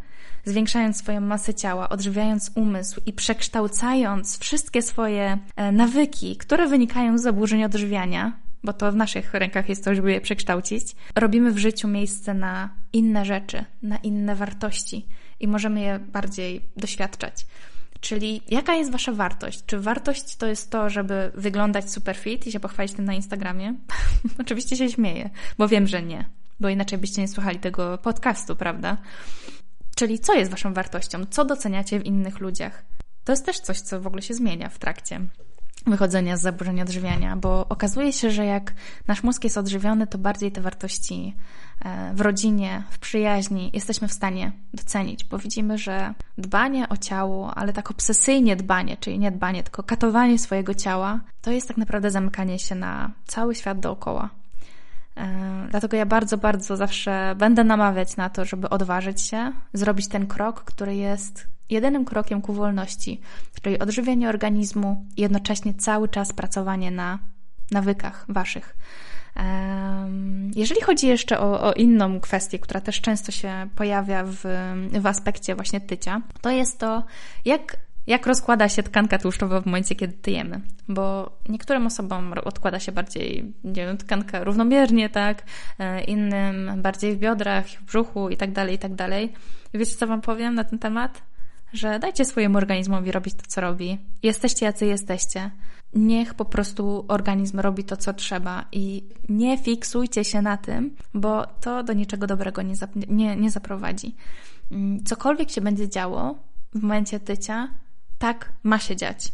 zwiększając 0.44 0.96
swoją 0.96 1.20
masę 1.20 1.54
ciała, 1.54 1.88
odżywiając 1.88 2.50
umysł 2.54 3.00
i 3.06 3.12
przekształcając 3.12 4.38
wszystkie 4.38 4.82
swoje 4.82 5.38
e, 5.56 5.72
nawyki, 5.72 6.36
które 6.36 6.68
wynikają 6.68 7.18
z 7.18 7.22
zaburzeń 7.22 7.64
odżywiania, 7.64 8.32
bo 8.64 8.72
to 8.72 8.92
w 8.92 8.96
naszych 8.96 9.34
rękach 9.34 9.68
jest 9.68 9.84
to, 9.84 9.94
żeby 9.94 10.12
je 10.12 10.20
przekształcić, 10.20 10.96
robimy 11.14 11.52
w 11.52 11.58
życiu 11.58 11.88
miejsce 11.88 12.34
na 12.34 12.70
inne 12.92 13.24
rzeczy, 13.24 13.64
na 13.82 13.96
inne 13.96 14.34
wartości 14.34 15.06
i 15.40 15.48
możemy 15.48 15.80
je 15.80 15.98
bardziej 15.98 16.60
doświadczać. 16.76 17.46
Czyli 18.00 18.42
jaka 18.48 18.74
jest 18.74 18.90
Wasza 18.90 19.12
wartość? 19.12 19.62
Czy 19.66 19.80
wartość 19.80 20.36
to 20.36 20.46
jest 20.46 20.70
to, 20.70 20.90
żeby 20.90 21.32
wyglądać 21.34 21.92
super 21.92 22.16
fit 22.16 22.46
i 22.46 22.52
się 22.52 22.60
pochwalić 22.60 22.92
tym 22.92 23.04
na 23.04 23.14
Instagramie? 23.14 23.74
Oczywiście 24.42 24.76
się 24.76 24.90
śmieję, 24.90 25.30
bo 25.58 25.68
wiem, 25.68 25.86
że 25.86 26.02
nie, 26.02 26.28
bo 26.60 26.68
inaczej 26.68 26.98
byście 26.98 27.20
nie 27.20 27.28
słuchali 27.28 27.58
tego 27.58 27.98
podcastu, 27.98 28.56
prawda? 28.56 28.96
Czyli 29.96 30.18
co 30.18 30.34
jest 30.34 30.50
Waszą 30.50 30.74
wartością? 30.74 31.26
Co 31.30 31.44
doceniacie 31.44 32.00
w 32.00 32.06
innych 32.06 32.40
ludziach? 32.40 32.84
To 33.24 33.32
jest 33.32 33.46
też 33.46 33.60
coś, 33.60 33.80
co 33.80 34.00
w 34.00 34.06
ogóle 34.06 34.22
się 34.22 34.34
zmienia 34.34 34.68
w 34.68 34.78
trakcie 34.78 35.20
wychodzenia 35.86 36.36
z 36.36 36.42
zaburzenia 36.42 36.82
odżywiania, 36.82 37.36
bo 37.36 37.66
okazuje 37.68 38.12
się, 38.12 38.30
że 38.30 38.46
jak 38.46 38.72
nasz 39.06 39.22
mózg 39.22 39.44
jest 39.44 39.58
odżywiony, 39.58 40.06
to 40.06 40.18
bardziej 40.18 40.52
te 40.52 40.60
wartości 40.60 41.36
e, 41.84 42.14
w 42.14 42.20
rodzinie, 42.20 42.82
w 42.90 42.98
przyjaźni 42.98 43.70
jesteśmy 43.72 44.08
w 44.08 44.12
stanie 44.12 44.52
docenić, 44.74 45.24
bo 45.24 45.38
widzimy, 45.38 45.78
że 45.78 46.14
dbanie 46.38 46.88
o 46.88 46.96
ciało, 46.96 47.54
ale 47.54 47.72
tak 47.72 47.90
obsesyjnie 47.90 48.56
dbanie, 48.56 48.96
czyli 48.96 49.18
nie 49.18 49.30
dbanie, 49.30 49.62
tylko 49.62 49.82
katowanie 49.82 50.38
swojego 50.38 50.74
ciała, 50.74 51.20
to 51.42 51.50
jest 51.50 51.68
tak 51.68 51.76
naprawdę 51.76 52.10
zamykanie 52.10 52.58
się 52.58 52.74
na 52.74 53.10
cały 53.26 53.54
świat 53.54 53.80
dookoła. 53.80 54.30
E, 55.16 55.66
dlatego 55.70 55.96
ja 55.96 56.06
bardzo, 56.06 56.38
bardzo 56.38 56.76
zawsze 56.76 57.34
będę 57.38 57.64
namawiać 57.64 58.16
na 58.16 58.30
to, 58.30 58.44
żeby 58.44 58.68
odważyć 58.68 59.22
się, 59.22 59.52
zrobić 59.72 60.08
ten 60.08 60.26
krok, 60.26 60.64
który 60.64 60.94
jest 60.96 61.57
jedynym 61.70 62.04
krokiem 62.04 62.42
ku 62.42 62.52
wolności, 62.52 63.20
czyli 63.62 63.78
odżywienie 63.78 64.28
organizmu 64.28 65.06
i 65.16 65.20
jednocześnie 65.22 65.74
cały 65.74 66.08
czas 66.08 66.32
pracowanie 66.32 66.90
na 66.90 67.18
nawykach 67.70 68.24
waszych. 68.28 68.76
Jeżeli 70.56 70.80
chodzi 70.80 71.06
jeszcze 71.06 71.40
o, 71.40 71.62
o, 71.62 71.72
inną 71.72 72.20
kwestię, 72.20 72.58
która 72.58 72.80
też 72.80 73.00
często 73.00 73.32
się 73.32 73.68
pojawia 73.76 74.24
w, 74.24 74.38
w 75.00 75.06
aspekcie 75.06 75.54
właśnie 75.54 75.80
tycia, 75.80 76.22
to 76.40 76.50
jest 76.50 76.78
to, 76.78 77.04
jak, 77.44 77.76
jak 78.06 78.26
rozkłada 78.26 78.68
się 78.68 78.82
tkanka 78.82 79.18
tłuszczowa 79.18 79.60
w 79.60 79.66
momencie, 79.66 79.94
kiedy 79.94 80.12
tyjemy. 80.12 80.60
Bo 80.88 81.30
niektórym 81.48 81.86
osobom 81.86 82.34
odkłada 82.44 82.80
się 82.80 82.92
bardziej 82.92 83.52
nie 83.64 83.86
wiem, 83.86 83.96
tkanka 83.96 84.44
równomiernie, 84.44 85.10
tak, 85.10 85.42
e, 85.78 86.04
innym 86.04 86.82
bardziej 86.82 87.16
w 87.16 87.18
biodrach, 87.18 87.66
w 87.66 87.84
brzuchu 87.84 88.28
i 88.28 88.36
tak 88.36 88.52
dalej, 88.52 88.74
i 88.74 88.78
tak 88.78 88.94
dalej. 88.94 89.32
Wiecie, 89.74 89.96
co 89.96 90.06
Wam 90.06 90.20
powiem 90.20 90.54
na 90.54 90.64
ten 90.64 90.78
temat? 90.78 91.22
Że 91.72 91.98
dajcie 91.98 92.24
swojemu 92.24 92.58
organizmowi 92.58 93.12
robić 93.12 93.34
to, 93.34 93.42
co 93.48 93.60
robi. 93.60 93.98
Jesteście 94.22 94.66
jacy 94.66 94.86
jesteście. 94.86 95.50
Niech 95.94 96.34
po 96.34 96.44
prostu 96.44 97.04
organizm 97.08 97.60
robi 97.60 97.84
to, 97.84 97.96
co 97.96 98.12
trzeba 98.12 98.64
i 98.72 99.08
nie 99.28 99.58
fiksujcie 99.58 100.24
się 100.24 100.42
na 100.42 100.56
tym, 100.56 100.96
bo 101.14 101.46
to 101.46 101.82
do 101.82 101.92
niczego 101.92 102.26
dobrego 102.26 102.62
nie, 102.62 102.74
zap- 102.74 103.08
nie, 103.08 103.36
nie 103.36 103.50
zaprowadzi. 103.50 104.14
Mm, 104.70 105.04
cokolwiek 105.04 105.50
się 105.50 105.60
będzie 105.60 105.88
działo 105.88 106.38
w 106.74 106.82
momencie 106.82 107.20
tycia, 107.20 107.68
tak 108.18 108.52
ma 108.62 108.78
się 108.78 108.96
dziać. 108.96 109.32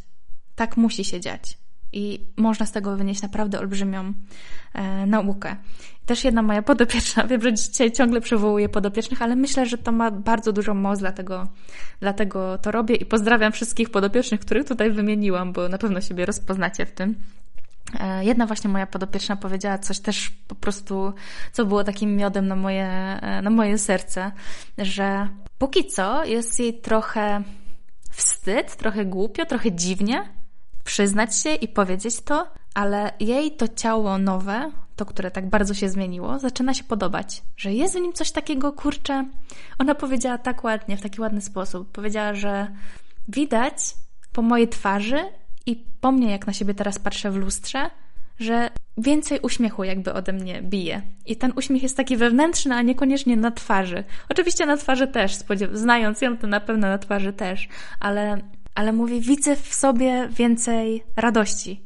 Tak 0.54 0.76
musi 0.76 1.04
się 1.04 1.20
dziać 1.20 1.63
i 1.94 2.26
można 2.36 2.66
z 2.66 2.72
tego 2.72 2.96
wynieść 2.96 3.22
naprawdę 3.22 3.60
olbrzymią 3.60 4.12
e, 4.74 5.06
naukę. 5.06 5.56
Też 6.06 6.24
jedna 6.24 6.42
moja 6.42 6.62
podopieczna, 6.62 7.26
wiem, 7.30 7.42
że 7.42 7.54
dzisiaj 7.54 7.92
ciągle 7.92 8.20
przywołuję 8.20 8.68
podopiecznych, 8.68 9.22
ale 9.22 9.36
myślę, 9.36 9.66
że 9.66 9.78
to 9.78 9.92
ma 9.92 10.10
bardzo 10.10 10.52
dużą 10.52 10.74
moc, 10.74 10.98
dlatego, 10.98 11.48
dlatego 12.00 12.58
to 12.58 12.70
robię 12.70 12.94
i 12.94 13.06
pozdrawiam 13.06 13.52
wszystkich 13.52 13.90
podopiecznych, 13.90 14.40
których 14.40 14.64
tutaj 14.64 14.90
wymieniłam, 14.90 15.52
bo 15.52 15.68
na 15.68 15.78
pewno 15.78 16.00
siebie 16.00 16.26
rozpoznacie 16.26 16.86
w 16.86 16.92
tym. 16.92 17.14
E, 18.00 18.24
jedna 18.24 18.46
właśnie 18.46 18.70
moja 18.70 18.86
podopieczna 18.86 19.36
powiedziała 19.36 19.78
coś 19.78 20.00
też 20.00 20.30
po 20.48 20.54
prostu, 20.54 21.12
co 21.52 21.64
było 21.64 21.84
takim 21.84 22.16
miodem 22.16 22.48
na 22.48 22.56
moje, 22.56 22.86
e, 22.86 23.42
na 23.42 23.50
moje 23.50 23.78
serce, 23.78 24.32
że 24.78 25.28
póki 25.58 25.86
co 25.86 26.24
jest 26.24 26.60
jej 26.60 26.80
trochę 26.80 27.42
wstyd, 28.10 28.76
trochę 28.76 29.04
głupio, 29.04 29.46
trochę 29.46 29.72
dziwnie, 29.72 30.33
przyznać 30.84 31.36
się 31.36 31.54
i 31.54 31.68
powiedzieć 31.68 32.20
to, 32.20 32.46
ale 32.74 33.12
jej 33.20 33.56
to 33.56 33.68
ciało 33.68 34.18
nowe, 34.18 34.72
to, 34.96 35.06
które 35.06 35.30
tak 35.30 35.48
bardzo 35.48 35.74
się 35.74 35.88
zmieniło, 35.88 36.38
zaczyna 36.38 36.74
się 36.74 36.84
podobać, 36.84 37.42
że 37.56 37.72
jest 37.72 37.94
w 37.94 38.00
nim 38.00 38.12
coś 38.12 38.30
takiego, 38.30 38.72
kurcze. 38.72 39.26
Ona 39.78 39.94
powiedziała 39.94 40.38
tak 40.38 40.64
ładnie, 40.64 40.96
w 40.96 41.00
taki 41.00 41.20
ładny 41.20 41.40
sposób. 41.40 41.92
Powiedziała, 41.92 42.34
że 42.34 42.68
widać 43.28 43.74
po 44.32 44.42
mojej 44.42 44.68
twarzy 44.68 45.18
i 45.66 45.84
po 46.00 46.12
mnie, 46.12 46.30
jak 46.30 46.46
na 46.46 46.52
siebie 46.52 46.74
teraz 46.74 46.98
patrzę 46.98 47.30
w 47.30 47.36
lustrze, 47.36 47.90
że 48.38 48.70
więcej 48.98 49.40
uśmiechu 49.40 49.84
jakby 49.84 50.12
ode 50.12 50.32
mnie 50.32 50.62
bije. 50.62 51.02
I 51.26 51.36
ten 51.36 51.52
uśmiech 51.56 51.82
jest 51.82 51.96
taki 51.96 52.16
wewnętrzny, 52.16 52.74
a 52.74 52.82
niekoniecznie 52.82 53.36
na 53.36 53.50
twarzy. 53.50 54.04
Oczywiście 54.28 54.66
na 54.66 54.76
twarzy 54.76 55.06
też, 55.06 55.38
znając 55.72 56.20
ją, 56.20 56.36
to 56.36 56.46
na 56.46 56.60
pewno 56.60 56.88
na 56.88 56.98
twarzy 56.98 57.32
też, 57.32 57.68
ale 58.00 58.38
ale 58.74 58.92
mówi, 58.92 59.20
widzę 59.20 59.56
w 59.56 59.74
sobie 59.74 60.28
więcej 60.28 61.04
radości. 61.16 61.80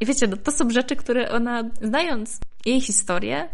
I 0.00 0.06
wiecie, 0.06 0.26
no, 0.26 0.36
to 0.36 0.52
są 0.52 0.70
rzeczy, 0.70 0.96
które 0.96 1.30
ona, 1.30 1.64
znając 1.82 2.38
jej 2.66 2.80
historię, 2.80 3.48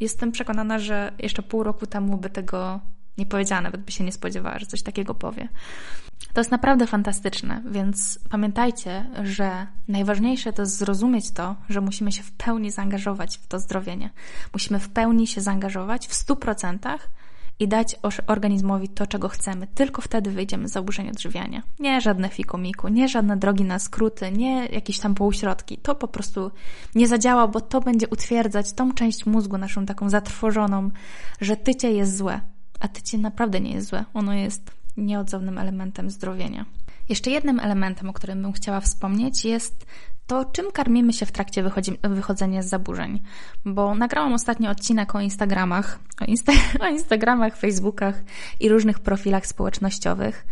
jestem 0.00 0.32
przekonana, 0.32 0.78
że 0.78 1.12
jeszcze 1.18 1.42
pół 1.42 1.62
roku 1.62 1.86
temu 1.86 2.16
by 2.16 2.30
tego 2.30 2.80
Nie 3.18 3.26
powiedziała, 3.26 3.60
nawet 3.60 3.80
by 3.80 3.92
się 3.92 4.04
nie 4.04 4.12
spodziewała, 4.12 4.58
że 4.58 4.66
coś 4.66 4.82
takiego 4.82 5.14
powie. 5.14 5.48
To 6.32 6.40
jest 6.40 6.50
naprawdę 6.50 6.86
fantastyczne, 6.86 7.62
więc 7.70 8.18
pamiętajcie, 8.30 9.06
że 9.22 9.66
najważniejsze 9.88 10.52
to 10.52 10.66
zrozumieć 10.66 11.30
to, 11.30 11.56
że 11.68 11.80
musimy 11.80 12.12
się 12.12 12.22
w 12.22 12.32
pełni 12.32 12.70
zaangażować 12.70 13.38
w 13.38 13.46
to 13.46 13.58
zdrowienie. 13.58 14.10
Musimy 14.52 14.78
w 14.78 14.88
pełni 14.88 15.26
się 15.26 15.40
zaangażować 15.40 16.08
w 16.08 16.12
100% 16.12 16.98
i 17.58 17.68
dać 17.68 17.96
organizmowi 18.26 18.88
to, 18.88 19.06
czego 19.06 19.28
chcemy. 19.28 19.66
Tylko 19.66 20.02
wtedy 20.02 20.30
wyjdziemy 20.30 20.68
z 20.68 20.72
zaburzeń 20.72 21.08
odżywiania. 21.10 21.62
Nie 21.78 22.00
żadne 22.00 22.28
fikomiku, 22.28 22.88
nie 22.88 23.08
żadne 23.08 23.36
drogi 23.36 23.64
na 23.64 23.78
skróty, 23.78 24.32
nie 24.32 24.66
jakieś 24.66 24.98
tam 24.98 25.14
półśrodki. 25.14 25.78
To 25.78 25.94
po 25.94 26.08
prostu 26.08 26.50
nie 26.94 27.08
zadziała, 27.08 27.48
bo 27.48 27.60
to 27.60 27.80
będzie 27.80 28.08
utwierdzać 28.08 28.72
tą 28.72 28.94
część 28.94 29.26
mózgu 29.26 29.58
naszą 29.58 29.86
taką 29.86 30.10
zatrwożoną, 30.10 30.90
że 31.40 31.56
tycie 31.56 31.92
jest 31.92 32.16
złe. 32.16 32.40
A 32.80 32.88
tycie 32.88 33.18
naprawdę 33.18 33.60
nie 33.60 33.72
jest 33.72 33.88
złe. 33.88 34.04
Ono 34.14 34.34
jest 34.34 34.70
nieodzownym 34.96 35.58
elementem 35.58 36.10
zdrowienia. 36.10 36.64
Jeszcze 37.08 37.30
jednym 37.30 37.60
elementem, 37.60 38.08
o 38.08 38.12
którym 38.12 38.42
bym 38.42 38.52
chciała 38.52 38.80
wspomnieć, 38.80 39.44
jest 39.44 39.86
to, 40.26 40.44
czym 40.44 40.72
karmimy 40.72 41.12
się 41.12 41.26
w 41.26 41.32
trakcie 41.32 41.64
wychodzenia 42.02 42.62
z 42.62 42.68
zaburzeń. 42.68 43.20
Bo 43.64 43.94
nagrałam 43.94 44.32
ostatnio 44.32 44.70
odcinek 44.70 45.14
o 45.14 45.20
Instagramach, 45.20 45.98
o, 46.20 46.24
Insta 46.24 46.52
o 46.80 46.86
Instagramach, 46.86 47.56
Facebookach 47.56 48.22
i 48.60 48.68
różnych 48.68 48.98
profilach 48.98 49.46
społecznościowych. 49.46 50.46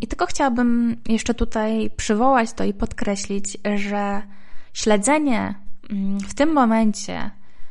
I 0.00 0.06
tylko 0.06 0.26
chciałabym 0.26 0.96
jeszcze 1.08 1.34
tutaj 1.34 1.90
przywołać 1.96 2.52
to 2.52 2.64
i 2.64 2.74
podkreślić, 2.74 3.58
że 3.76 4.22
śledzenie 4.72 5.54
mm, 5.90 6.20
w 6.20 6.34
tym 6.34 6.52
momencie 6.52 7.30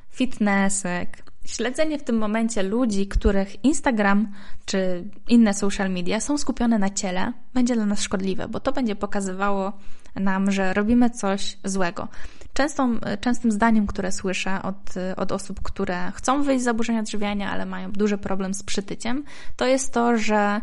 fitnessek, 0.10 1.25
Śledzenie 1.46 2.00
w 2.00 2.04
tym 2.04 2.18
momencie 2.18 2.64
ludzi, 2.64 3.08
których 3.08 3.66
Instagram 3.66 4.32
czy 4.66 5.04
inne 5.30 5.54
social 5.54 5.90
media 5.90 6.20
są 6.20 6.38
skupione 6.38 6.80
na 6.80 6.90
ciele, 6.90 7.34
będzie 7.54 7.76
dla 7.76 7.86
nas 7.86 8.02
szkodliwe, 8.02 8.48
bo 8.48 8.60
to 8.60 8.72
będzie 8.72 8.96
pokazywało 8.96 9.74
nam, 10.16 10.52
że 10.52 10.74
robimy 10.74 11.10
coś 11.10 11.58
złego. 11.64 12.08
Częstą, 12.54 13.00
częstym 13.22 13.52
zdaniem, 13.52 13.88
które 13.88 14.12
słyszę 14.12 14.62
od, 14.64 14.94
od 15.18 15.32
osób, 15.32 15.62
które 15.62 16.12
chcą 16.12 16.44
wyjść 16.44 16.62
z 16.62 16.66
zaburzenia 16.66 17.00
odżywiania, 17.00 17.52
ale 17.52 17.66
mają 17.66 17.92
duży 17.92 18.18
problem 18.18 18.54
z 18.54 18.64
przytyciem, 18.64 19.24
to 19.56 19.66
jest 19.66 19.94
to, 19.94 20.18
że 20.18 20.62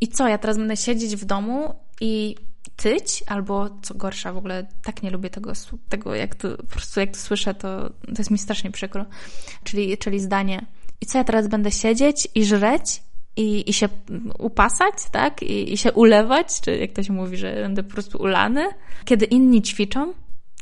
i 0.00 0.08
co, 0.08 0.28
ja 0.28 0.38
teraz 0.38 0.56
będę 0.56 0.76
siedzieć 0.76 1.16
w 1.16 1.24
domu 1.24 1.74
i 2.00 2.36
tyć, 2.76 3.24
albo 3.26 3.70
co 3.82 3.94
gorsza, 3.94 4.32
w 4.32 4.36
ogóle 4.36 4.66
tak 4.84 5.02
nie 5.02 5.10
lubię 5.10 5.30
tego, 5.30 5.52
tego 5.88 6.14
jak 6.14 6.34
to, 6.34 6.56
po 6.56 6.66
prostu 6.66 7.00
jak 7.00 7.10
to 7.10 7.18
słyszę, 7.18 7.54
to, 7.54 7.90
to 7.90 8.14
jest 8.18 8.30
mi 8.30 8.38
strasznie 8.38 8.70
przykro. 8.70 9.06
Czyli, 9.64 9.98
czyli 9.98 10.20
zdanie, 10.20 10.66
i 11.00 11.06
co 11.06 11.18
ja 11.18 11.24
teraz 11.24 11.48
będę 11.48 11.70
siedzieć 11.70 12.28
i 12.34 12.44
żreć 12.44 13.02
i, 13.36 13.70
i 13.70 13.72
się 13.72 13.88
upasać, 14.38 14.94
tak? 15.12 15.42
I, 15.42 15.72
I 15.72 15.76
się 15.76 15.92
ulewać, 15.92 16.60
czy 16.60 16.76
jak 16.76 16.92
to 16.92 17.02
się 17.02 17.12
mówi, 17.12 17.36
że 17.36 17.54
będę 17.54 17.82
po 17.82 17.90
prostu 17.92 18.18
ulany, 18.22 18.68
kiedy 19.04 19.24
inni 19.24 19.62
ćwiczą, 19.62 20.12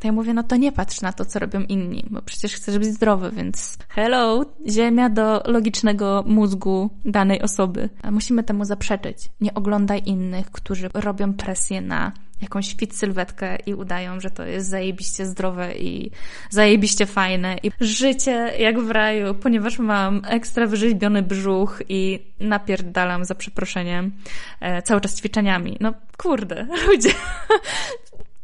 to 0.00 0.08
ja 0.08 0.12
mówię, 0.12 0.34
no 0.34 0.42
to 0.42 0.56
nie 0.56 0.72
patrz 0.72 1.00
na 1.00 1.12
to, 1.12 1.24
co 1.24 1.38
robią 1.38 1.60
inni, 1.60 2.04
bo 2.10 2.22
przecież 2.22 2.54
chcesz 2.54 2.78
być 2.78 2.88
zdrowy, 2.88 3.30
więc 3.30 3.78
hello, 3.88 4.44
ziemia 4.68 5.10
do 5.10 5.42
logicznego 5.46 6.24
mózgu 6.26 6.90
danej 7.04 7.42
osoby. 7.42 7.88
A 8.02 8.10
musimy 8.10 8.42
temu 8.42 8.64
zaprzeczyć. 8.64 9.18
Nie 9.40 9.54
oglądaj 9.54 10.02
innych, 10.06 10.50
którzy 10.50 10.88
robią 10.94 11.32
presję 11.32 11.80
na 11.80 12.12
jakąś 12.42 12.74
fit 12.74 12.96
sylwetkę 12.96 13.56
i 13.66 13.74
udają, 13.74 14.20
że 14.20 14.30
to 14.30 14.44
jest 14.44 14.68
zajebiście 14.68 15.26
zdrowe 15.26 15.74
i 15.74 16.10
zajebiście 16.50 17.06
fajne 17.06 17.56
i 17.62 17.70
życie 17.80 18.52
jak 18.58 18.80
w 18.80 18.90
raju, 18.90 19.34
ponieważ 19.34 19.78
mam 19.78 20.22
ekstra 20.28 20.66
wyrzeźbiony 20.66 21.22
brzuch 21.22 21.82
i 21.88 22.18
napierdalam 22.40 23.24
za 23.24 23.34
przeproszeniem 23.34 24.12
e, 24.60 24.82
cały 24.82 25.00
czas 25.00 25.16
ćwiczeniami. 25.16 25.76
No 25.80 25.92
kurde, 26.16 26.66
ludzie, 26.88 27.10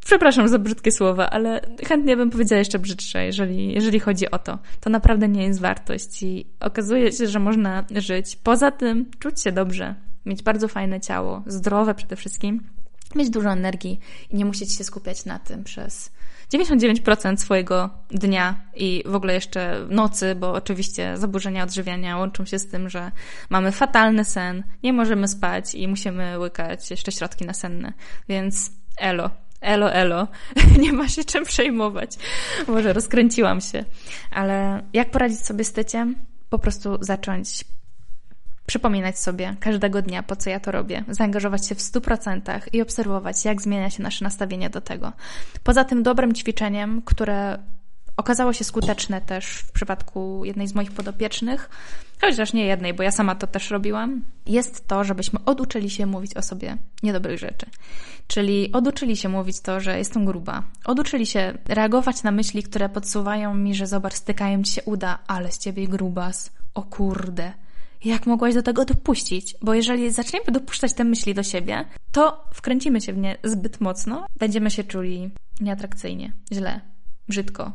Przepraszam 0.05 0.49
za 0.49 0.59
brzydkie 0.59 0.93
słowa, 0.93 1.31
ale 1.31 1.61
chętnie 1.87 2.17
bym 2.17 2.31
powiedziała 2.31 2.59
jeszcze 2.59 2.79
brzydsze, 2.79 3.25
jeżeli, 3.25 3.73
jeżeli 3.73 4.01
chodzi 4.01 4.31
o 4.31 4.38
to. 4.38 4.59
To 4.81 4.90
naprawdę 4.90 5.29
nie 5.29 5.45
jest 5.45 5.61
wartość 5.61 6.23
i 6.23 6.47
okazuje 6.61 7.12
się, 7.12 7.27
że 7.27 7.38
można 7.38 7.85
żyć. 7.97 8.37
Poza 8.37 8.71
tym 8.71 9.11
czuć 9.19 9.43
się 9.43 9.53
dobrze, 9.53 9.95
mieć 10.27 10.43
bardzo 10.43 10.69
fajne 10.69 11.01
ciało, 11.01 11.43
zdrowe 11.47 11.95
przede 11.95 12.17
wszystkim, 12.17 12.61
mieć 13.14 13.31
dużo 13.31 13.51
energii 13.51 14.01
i 14.31 14.37
nie 14.37 14.45
musieć 14.45 14.73
się 14.75 14.85
skupiać 14.85 15.25
na 15.25 15.38
tym 15.38 15.64
przez 15.64 16.12
99% 16.53 17.37
swojego 17.37 17.90
dnia 18.11 18.61
i 18.75 19.03
w 19.07 19.14
ogóle 19.14 19.35
jeszcze 19.35 19.87
nocy, 19.90 20.35
bo 20.35 20.53
oczywiście 20.53 21.17
zaburzenia 21.17 21.64
odżywiania 21.64 22.17
łączą 22.17 22.45
się 22.45 22.59
z 22.59 22.67
tym, 22.67 22.88
że 22.88 23.12
mamy 23.51 23.73
fatalny 23.73 24.25
sen, 24.25 24.62
nie 24.83 24.93
możemy 24.93 25.29
spać 25.29 25.75
i 25.75 25.88
musimy 25.88 26.38
łykać 26.38 26.90
jeszcze 26.90 27.12
środki 27.12 27.45
nasenne. 27.45 27.93
Więc 28.29 28.71
elo, 28.99 29.31
elo, 29.64 29.92
elo, 29.92 30.29
nie 30.83 30.92
ma 30.92 31.09
się 31.09 31.24
czym 31.24 31.44
przejmować. 31.44 32.16
Może 32.68 32.92
rozkręciłam 32.92 33.61
się. 33.61 33.85
Ale 34.31 34.83
jak 34.92 35.11
poradzić 35.11 35.40
sobie 35.40 35.64
z 35.64 35.72
tyciem? 35.72 36.14
Po 36.50 36.59
prostu 36.59 36.98
zacząć 37.00 37.64
przypominać 38.66 39.18
sobie 39.18 39.57
każdego 39.61 40.03
dnia, 40.03 40.22
po 40.22 40.37
co 40.37 40.50
ja 40.50 40.61
to 40.61 40.72
robię, 40.72 41.05
zaangażować 41.09 41.68
się 41.68 41.74
w 41.74 41.79
100% 41.79 42.61
i 42.72 42.83
obserwować, 42.83 43.44
jak 43.44 43.62
zmienia 43.62 43.90
się 43.90 44.03
nasze 44.03 44.24
nastawienie 44.24 44.70
do 44.70 44.81
tego. 44.81 45.12
Poza 45.62 45.85
tym 45.85 46.03
dobrym 46.03 46.35
ćwiczeniem, 46.35 47.03
które 47.03 47.59
okazało 48.16 48.53
się 48.53 48.64
skuteczne 48.64 49.20
też 49.20 49.46
w 49.46 49.72
przypadku 49.72 50.44
jednej 50.44 50.68
z 50.68 50.74
moich 50.74 50.92
podopiecznych, 50.92 51.70
chociaż 52.20 52.53
nie 52.53 52.66
jednej, 52.66 52.94
bo 52.94 53.03
ja 53.03 53.12
sama 53.12 53.35
to 53.35 53.46
też 53.46 53.70
robiłam, 53.70 54.22
jest 54.46 54.88
to, 54.88 55.05
żebyśmy 55.05 55.38
oduczyli 55.44 55.90
się 55.90 56.07
mówić 56.07 56.35
o 56.35 56.42
sobie 56.42 56.77
niedobrych 57.03 57.38
rzeczy. 57.38 57.66
Czyli 58.27 58.72
oduczyli 58.72 59.16
się 59.16 59.29
mówić 59.29 59.61
to, 59.61 59.81
że 59.81 59.98
jestem 59.98 60.24
gruba. 60.24 60.62
Oduczyli 60.85 61.27
się 61.27 61.59
reagować 61.68 62.22
na 62.22 62.31
myśli, 62.31 62.62
które 62.62 62.88
podsuwają 62.88 63.55
mi, 63.55 63.74
że 63.74 63.87
zobacz, 63.87 64.14
stykają 64.14 64.62
ci 64.62 64.72
się 64.72 64.83
uda, 64.83 65.18
ale 65.27 65.53
z 65.53 65.59
ciebie 65.59 65.88
grubas. 65.88 66.50
O 66.74 66.83
kurde. 66.83 67.53
Jak 68.05 68.27
mogłaś 68.27 68.55
do 68.55 68.62
tego 68.62 68.85
dopuścić? 68.85 69.57
Bo 69.62 69.74
jeżeli 69.74 70.11
zaczniemy 70.11 70.44
dopuszczać 70.53 70.94
te 70.94 71.05
myśli 71.05 71.35
do 71.35 71.42
siebie, 71.42 71.85
to 72.12 72.44
wkręcimy 72.55 73.00
się 73.00 73.12
w 73.12 73.18
nie 73.18 73.37
zbyt 73.44 73.81
mocno, 73.81 74.27
będziemy 74.38 74.70
się 74.70 74.85
czuli 74.85 75.31
nieatrakcyjnie, 75.61 76.33
źle, 76.53 76.81
brzydko, 77.29 77.72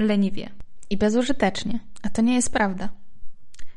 leniwie 0.00 0.50
i 0.90 0.96
bezużytecznie. 0.96 1.80
A 2.02 2.10
to 2.10 2.22
nie 2.22 2.34
jest 2.34 2.52
prawda. 2.52 2.88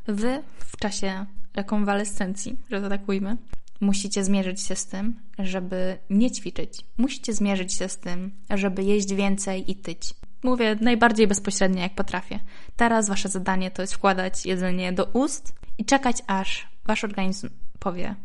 Wy 0.07 0.43
w 0.59 0.77
czasie 0.77 1.25
rekonwalescencji, 1.55 2.57
że 2.69 2.81
to 2.81 2.89
tak 2.89 3.09
ujmę, 3.09 3.37
musicie 3.81 4.23
zmierzyć 4.23 4.61
się 4.61 4.75
z 4.75 4.85
tym, 4.85 5.19
żeby 5.39 5.97
nie 6.09 6.31
ćwiczyć. 6.31 6.85
Musicie 6.97 7.33
zmierzyć 7.33 7.73
się 7.73 7.89
z 7.89 7.97
tym, 7.97 8.31
żeby 8.49 8.83
jeść 8.83 9.13
więcej 9.13 9.71
i 9.71 9.75
tyć. 9.75 10.13
Mówię 10.43 10.77
najbardziej 10.81 11.27
bezpośrednio, 11.27 11.81
jak 11.81 11.95
potrafię. 11.95 12.39
Teraz 12.75 13.09
wasze 13.09 13.29
zadanie 13.29 13.71
to 13.71 13.81
jest 13.81 13.93
wkładać 13.93 14.45
jedzenie 14.45 14.93
do 14.93 15.05
ust 15.05 15.53
i 15.77 15.85
czekać, 15.85 16.17
aż 16.27 16.67
wasz 16.85 17.03
organizm 17.03 17.49
powie, 17.79 18.15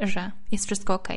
że 0.00 0.30
jest 0.52 0.64
wszystko 0.64 0.94
ok. 0.94 1.08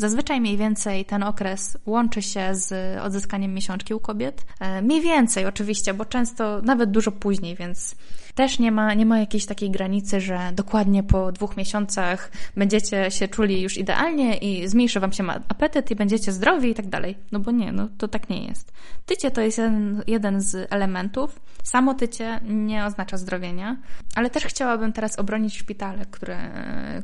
Zazwyczaj 0.00 0.40
mniej 0.40 0.56
więcej 0.56 1.04
ten 1.04 1.22
okres 1.22 1.78
łączy 1.86 2.22
się 2.22 2.54
z 2.54 2.98
odzyskaniem 3.02 3.54
miesiączki 3.54 3.94
u 3.94 4.00
kobiet. 4.00 4.44
E, 4.60 4.82
mniej 4.82 5.00
więcej 5.00 5.46
oczywiście, 5.46 5.94
bo 5.94 6.04
często 6.04 6.62
nawet 6.62 6.90
dużo 6.90 7.12
później, 7.12 7.56
więc 7.56 7.96
też 8.34 8.58
nie 8.58 8.72
ma, 8.72 8.94
nie 8.94 9.06
ma 9.06 9.18
jakiejś 9.18 9.46
takiej 9.46 9.70
granicy, 9.70 10.20
że 10.20 10.38
dokładnie 10.52 11.02
po 11.02 11.32
dwóch 11.32 11.56
miesiącach 11.56 12.30
będziecie 12.56 13.10
się 13.10 13.28
czuli 13.28 13.62
już 13.62 13.76
idealnie 13.76 14.36
i 14.36 14.68
zmniejszy 14.68 15.00
wam 15.00 15.12
się 15.12 15.24
apetyt 15.48 15.90
i 15.90 15.96
będziecie 15.96 16.32
zdrowi 16.32 16.70
i 16.70 16.74
tak 16.74 16.86
dalej. 16.88 17.16
No 17.32 17.40
bo 17.40 17.50
nie, 17.50 17.72
no 17.72 17.88
to 17.98 18.08
tak 18.08 18.30
nie 18.30 18.44
jest. 18.44 18.72
Tycie 19.06 19.30
to 19.30 19.40
jest 19.40 19.58
jeden, 19.58 20.02
jeden 20.06 20.40
z 20.40 20.72
elementów. 20.72 21.40
Samo 21.62 21.94
tycie 21.94 22.40
nie 22.44 22.84
oznacza 22.84 23.16
zdrowienia, 23.16 23.76
ale 24.14 24.30
też 24.30 24.44
chciałabym 24.44 24.92
teraz 24.92 25.18
obronić 25.18 25.58
szpitale, 25.58 26.06
które, 26.10 26.38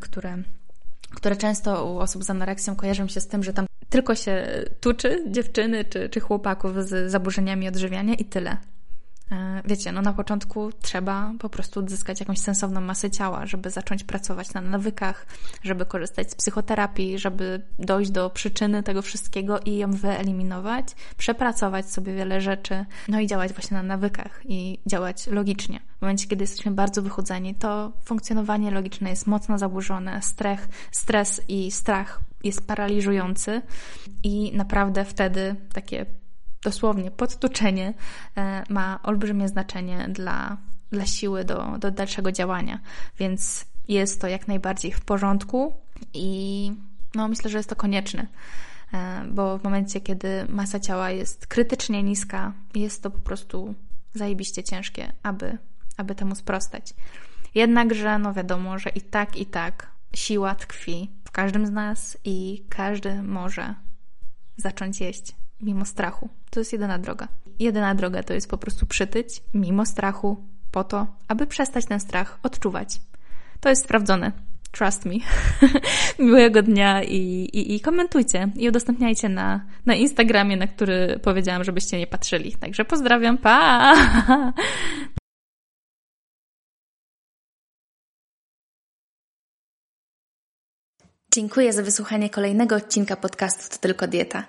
które 0.00 0.42
które 1.14 1.36
często 1.36 1.92
u 1.92 1.98
osób 1.98 2.24
z 2.24 2.30
anoreksją 2.30 2.76
kojarzą 2.76 3.08
się 3.08 3.20
z 3.20 3.28
tym, 3.28 3.42
że 3.42 3.52
tam 3.52 3.66
tylko 3.88 4.14
się 4.14 4.64
tuczy 4.80 5.24
dziewczyny 5.26 5.84
czy, 5.84 6.08
czy 6.08 6.20
chłopaków 6.20 6.84
z 6.84 7.10
zaburzeniami 7.10 7.68
odżywiania 7.68 8.14
i 8.14 8.24
tyle. 8.24 8.56
E, 9.30 9.62
wiecie, 9.64 9.92
no 9.92 10.02
na 10.02 10.12
początku 10.12 10.72
trzeba 10.82 11.32
po 11.38 11.48
prostu 11.48 11.80
odzyskać 11.80 12.20
jakąś 12.20 12.38
sensowną 12.38 12.80
masę 12.80 13.10
ciała, 13.10 13.46
żeby 13.46 13.70
zacząć 13.70 14.04
pracować 14.04 14.54
na 14.54 14.60
nawykach, 14.60 15.26
żeby 15.62 15.86
korzystać 15.86 16.30
z 16.30 16.34
psychoterapii, 16.34 17.18
żeby 17.18 17.62
dojść 17.78 18.10
do 18.10 18.30
przyczyny 18.30 18.82
tego 18.82 19.02
wszystkiego 19.02 19.60
i 19.60 19.76
ją 19.76 19.92
wyeliminować, 19.92 20.86
przepracować 21.16 21.90
sobie 21.90 22.14
wiele 22.14 22.40
rzeczy, 22.40 22.84
no 23.08 23.20
i 23.20 23.26
działać 23.26 23.52
właśnie 23.52 23.76
na 23.76 23.82
nawykach 23.82 24.40
i 24.44 24.78
działać 24.86 25.26
logicznie. 25.26 25.80
W 25.98 26.00
momencie, 26.00 26.28
kiedy 26.28 26.42
jesteśmy 26.42 26.72
bardzo 26.72 27.02
wychudzeni, 27.02 27.54
to 27.54 27.92
funkcjonowanie 28.04 28.70
logiczne 28.70 29.10
jest 29.10 29.26
mocno 29.26 29.58
zaburzone, 29.58 30.22
strech, 30.22 30.68
stres 30.92 31.40
i 31.48 31.70
strach 31.70 32.20
jest 32.44 32.66
paraliżujący 32.66 33.62
i 34.22 34.52
naprawdę 34.56 35.04
wtedy 35.04 35.56
takie 35.72 36.06
dosłownie 36.64 37.10
podtuczenie 37.10 37.94
ma 38.68 39.00
olbrzymie 39.02 39.48
znaczenie 39.48 40.06
dla, 40.08 40.56
dla 40.90 41.06
siły 41.06 41.44
do, 41.44 41.78
do 41.78 41.90
dalszego 41.90 42.32
działania. 42.32 42.80
Więc 43.18 43.66
jest 43.88 44.20
to 44.20 44.28
jak 44.28 44.48
najbardziej 44.48 44.92
w 44.92 45.00
porządku 45.00 45.74
i 46.14 46.72
no, 47.14 47.28
myślę, 47.28 47.50
że 47.50 47.58
jest 47.58 47.68
to 47.68 47.76
konieczne, 47.76 48.26
e, 48.92 49.24
bo 49.28 49.58
w 49.58 49.64
momencie, 49.64 50.00
kiedy 50.00 50.46
masa 50.48 50.80
ciała 50.80 51.10
jest 51.10 51.46
krytycznie 51.46 52.02
niska, 52.02 52.52
jest 52.74 53.02
to 53.02 53.10
po 53.10 53.20
prostu 53.20 53.74
zajebiście 54.14 54.62
ciężkie, 54.62 55.12
aby, 55.22 55.58
aby 55.96 56.14
temu 56.14 56.34
sprostać. 56.34 56.94
Jednakże, 57.54 58.18
no 58.18 58.34
wiadomo, 58.34 58.78
że 58.78 58.90
i 58.90 59.00
tak, 59.00 59.36
i 59.36 59.46
tak 59.46 59.90
siła 60.14 60.54
tkwi 60.54 61.10
w 61.24 61.30
każdym 61.30 61.66
z 61.66 61.70
nas 61.70 62.18
i 62.24 62.64
każdy 62.68 63.22
może 63.22 63.74
zacząć 64.56 65.00
jeść 65.00 65.34
mimo 65.60 65.84
strachu. 65.84 66.28
To 66.50 66.60
jest 66.60 66.72
jedyna 66.72 66.98
droga. 66.98 67.28
Jedyna 67.58 67.94
droga 67.94 68.22
to 68.22 68.34
jest 68.34 68.50
po 68.50 68.58
prostu 68.58 68.86
przytyć 68.86 69.42
mimo 69.54 69.86
strachu, 69.86 70.36
po 70.70 70.84
to, 70.84 71.06
aby 71.28 71.46
przestać 71.46 71.86
ten 71.86 72.00
strach 72.00 72.38
odczuwać. 72.42 73.00
To 73.60 73.68
jest 73.68 73.84
sprawdzone. 73.84 74.32
Trust 74.72 75.04
me. 75.04 75.14
Miłego 76.26 76.62
dnia 76.62 77.02
i, 77.02 77.16
i, 77.52 77.74
i 77.74 77.80
komentujcie 77.80 78.50
i 78.56 78.68
udostępniajcie 78.68 79.28
na, 79.28 79.66
na 79.86 79.94
Instagramie, 79.94 80.56
na 80.56 80.66
który 80.66 81.20
powiedziałam, 81.22 81.64
żebyście 81.64 81.98
nie 81.98 82.06
patrzyli. 82.06 82.52
Także 82.52 82.84
pozdrawiam, 82.84 83.38
pa! 83.38 83.94
Dziękuję 91.34 91.72
za 91.72 91.82
wysłuchanie 91.82 92.30
kolejnego 92.30 92.76
odcinka 92.76 93.16
podcastu 93.16 93.70
To 93.70 93.78
Tylko 93.78 94.06
Dieta. 94.06 94.44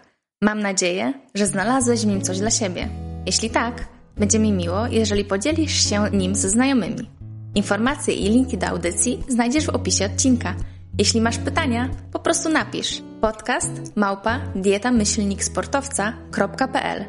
Mam 0.46 0.60
nadzieję, 0.60 1.14
że 1.36 1.48
znalazłeś 1.48 2.02
w 2.02 2.06
nim 2.06 2.22
coś 2.22 2.40
dla 2.40 2.52
siebie. 2.52 2.90
Jeśli 3.26 3.50
tak, 3.50 3.88
będzie 4.18 4.40
mi 4.40 4.52
miło, 4.52 4.88
jeżeli 4.88 5.26
podzielisz 5.26 5.90
się 5.90 6.06
nim 6.14 6.36
ze 6.36 6.50
znajomymi. 6.50 7.10
Informacje 7.56 8.14
i 8.14 8.30
linki 8.30 8.58
do 8.58 8.68
audycji 8.68 9.24
znajdziesz 9.28 9.66
w 9.66 9.70
opisie 9.70 10.06
odcinka. 10.06 10.56
Jeśli 10.98 11.22
masz 11.22 11.38
pytania, 11.38 11.90
po 12.12 12.20
prostu 12.20 12.50
napisz 12.50 13.02
podcast 13.22 13.72
małpa 13.96 14.40
dietamyślniksportowca.pl 14.56 17.06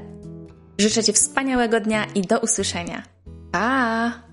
Życzę 0.79 1.05
Ci 1.05 1.13
wspaniałego 1.13 1.81
dnia 1.81 2.05
i 2.15 2.23
do 2.23 2.39
usłyszenia. 2.39 3.03
Pa! 3.53 4.26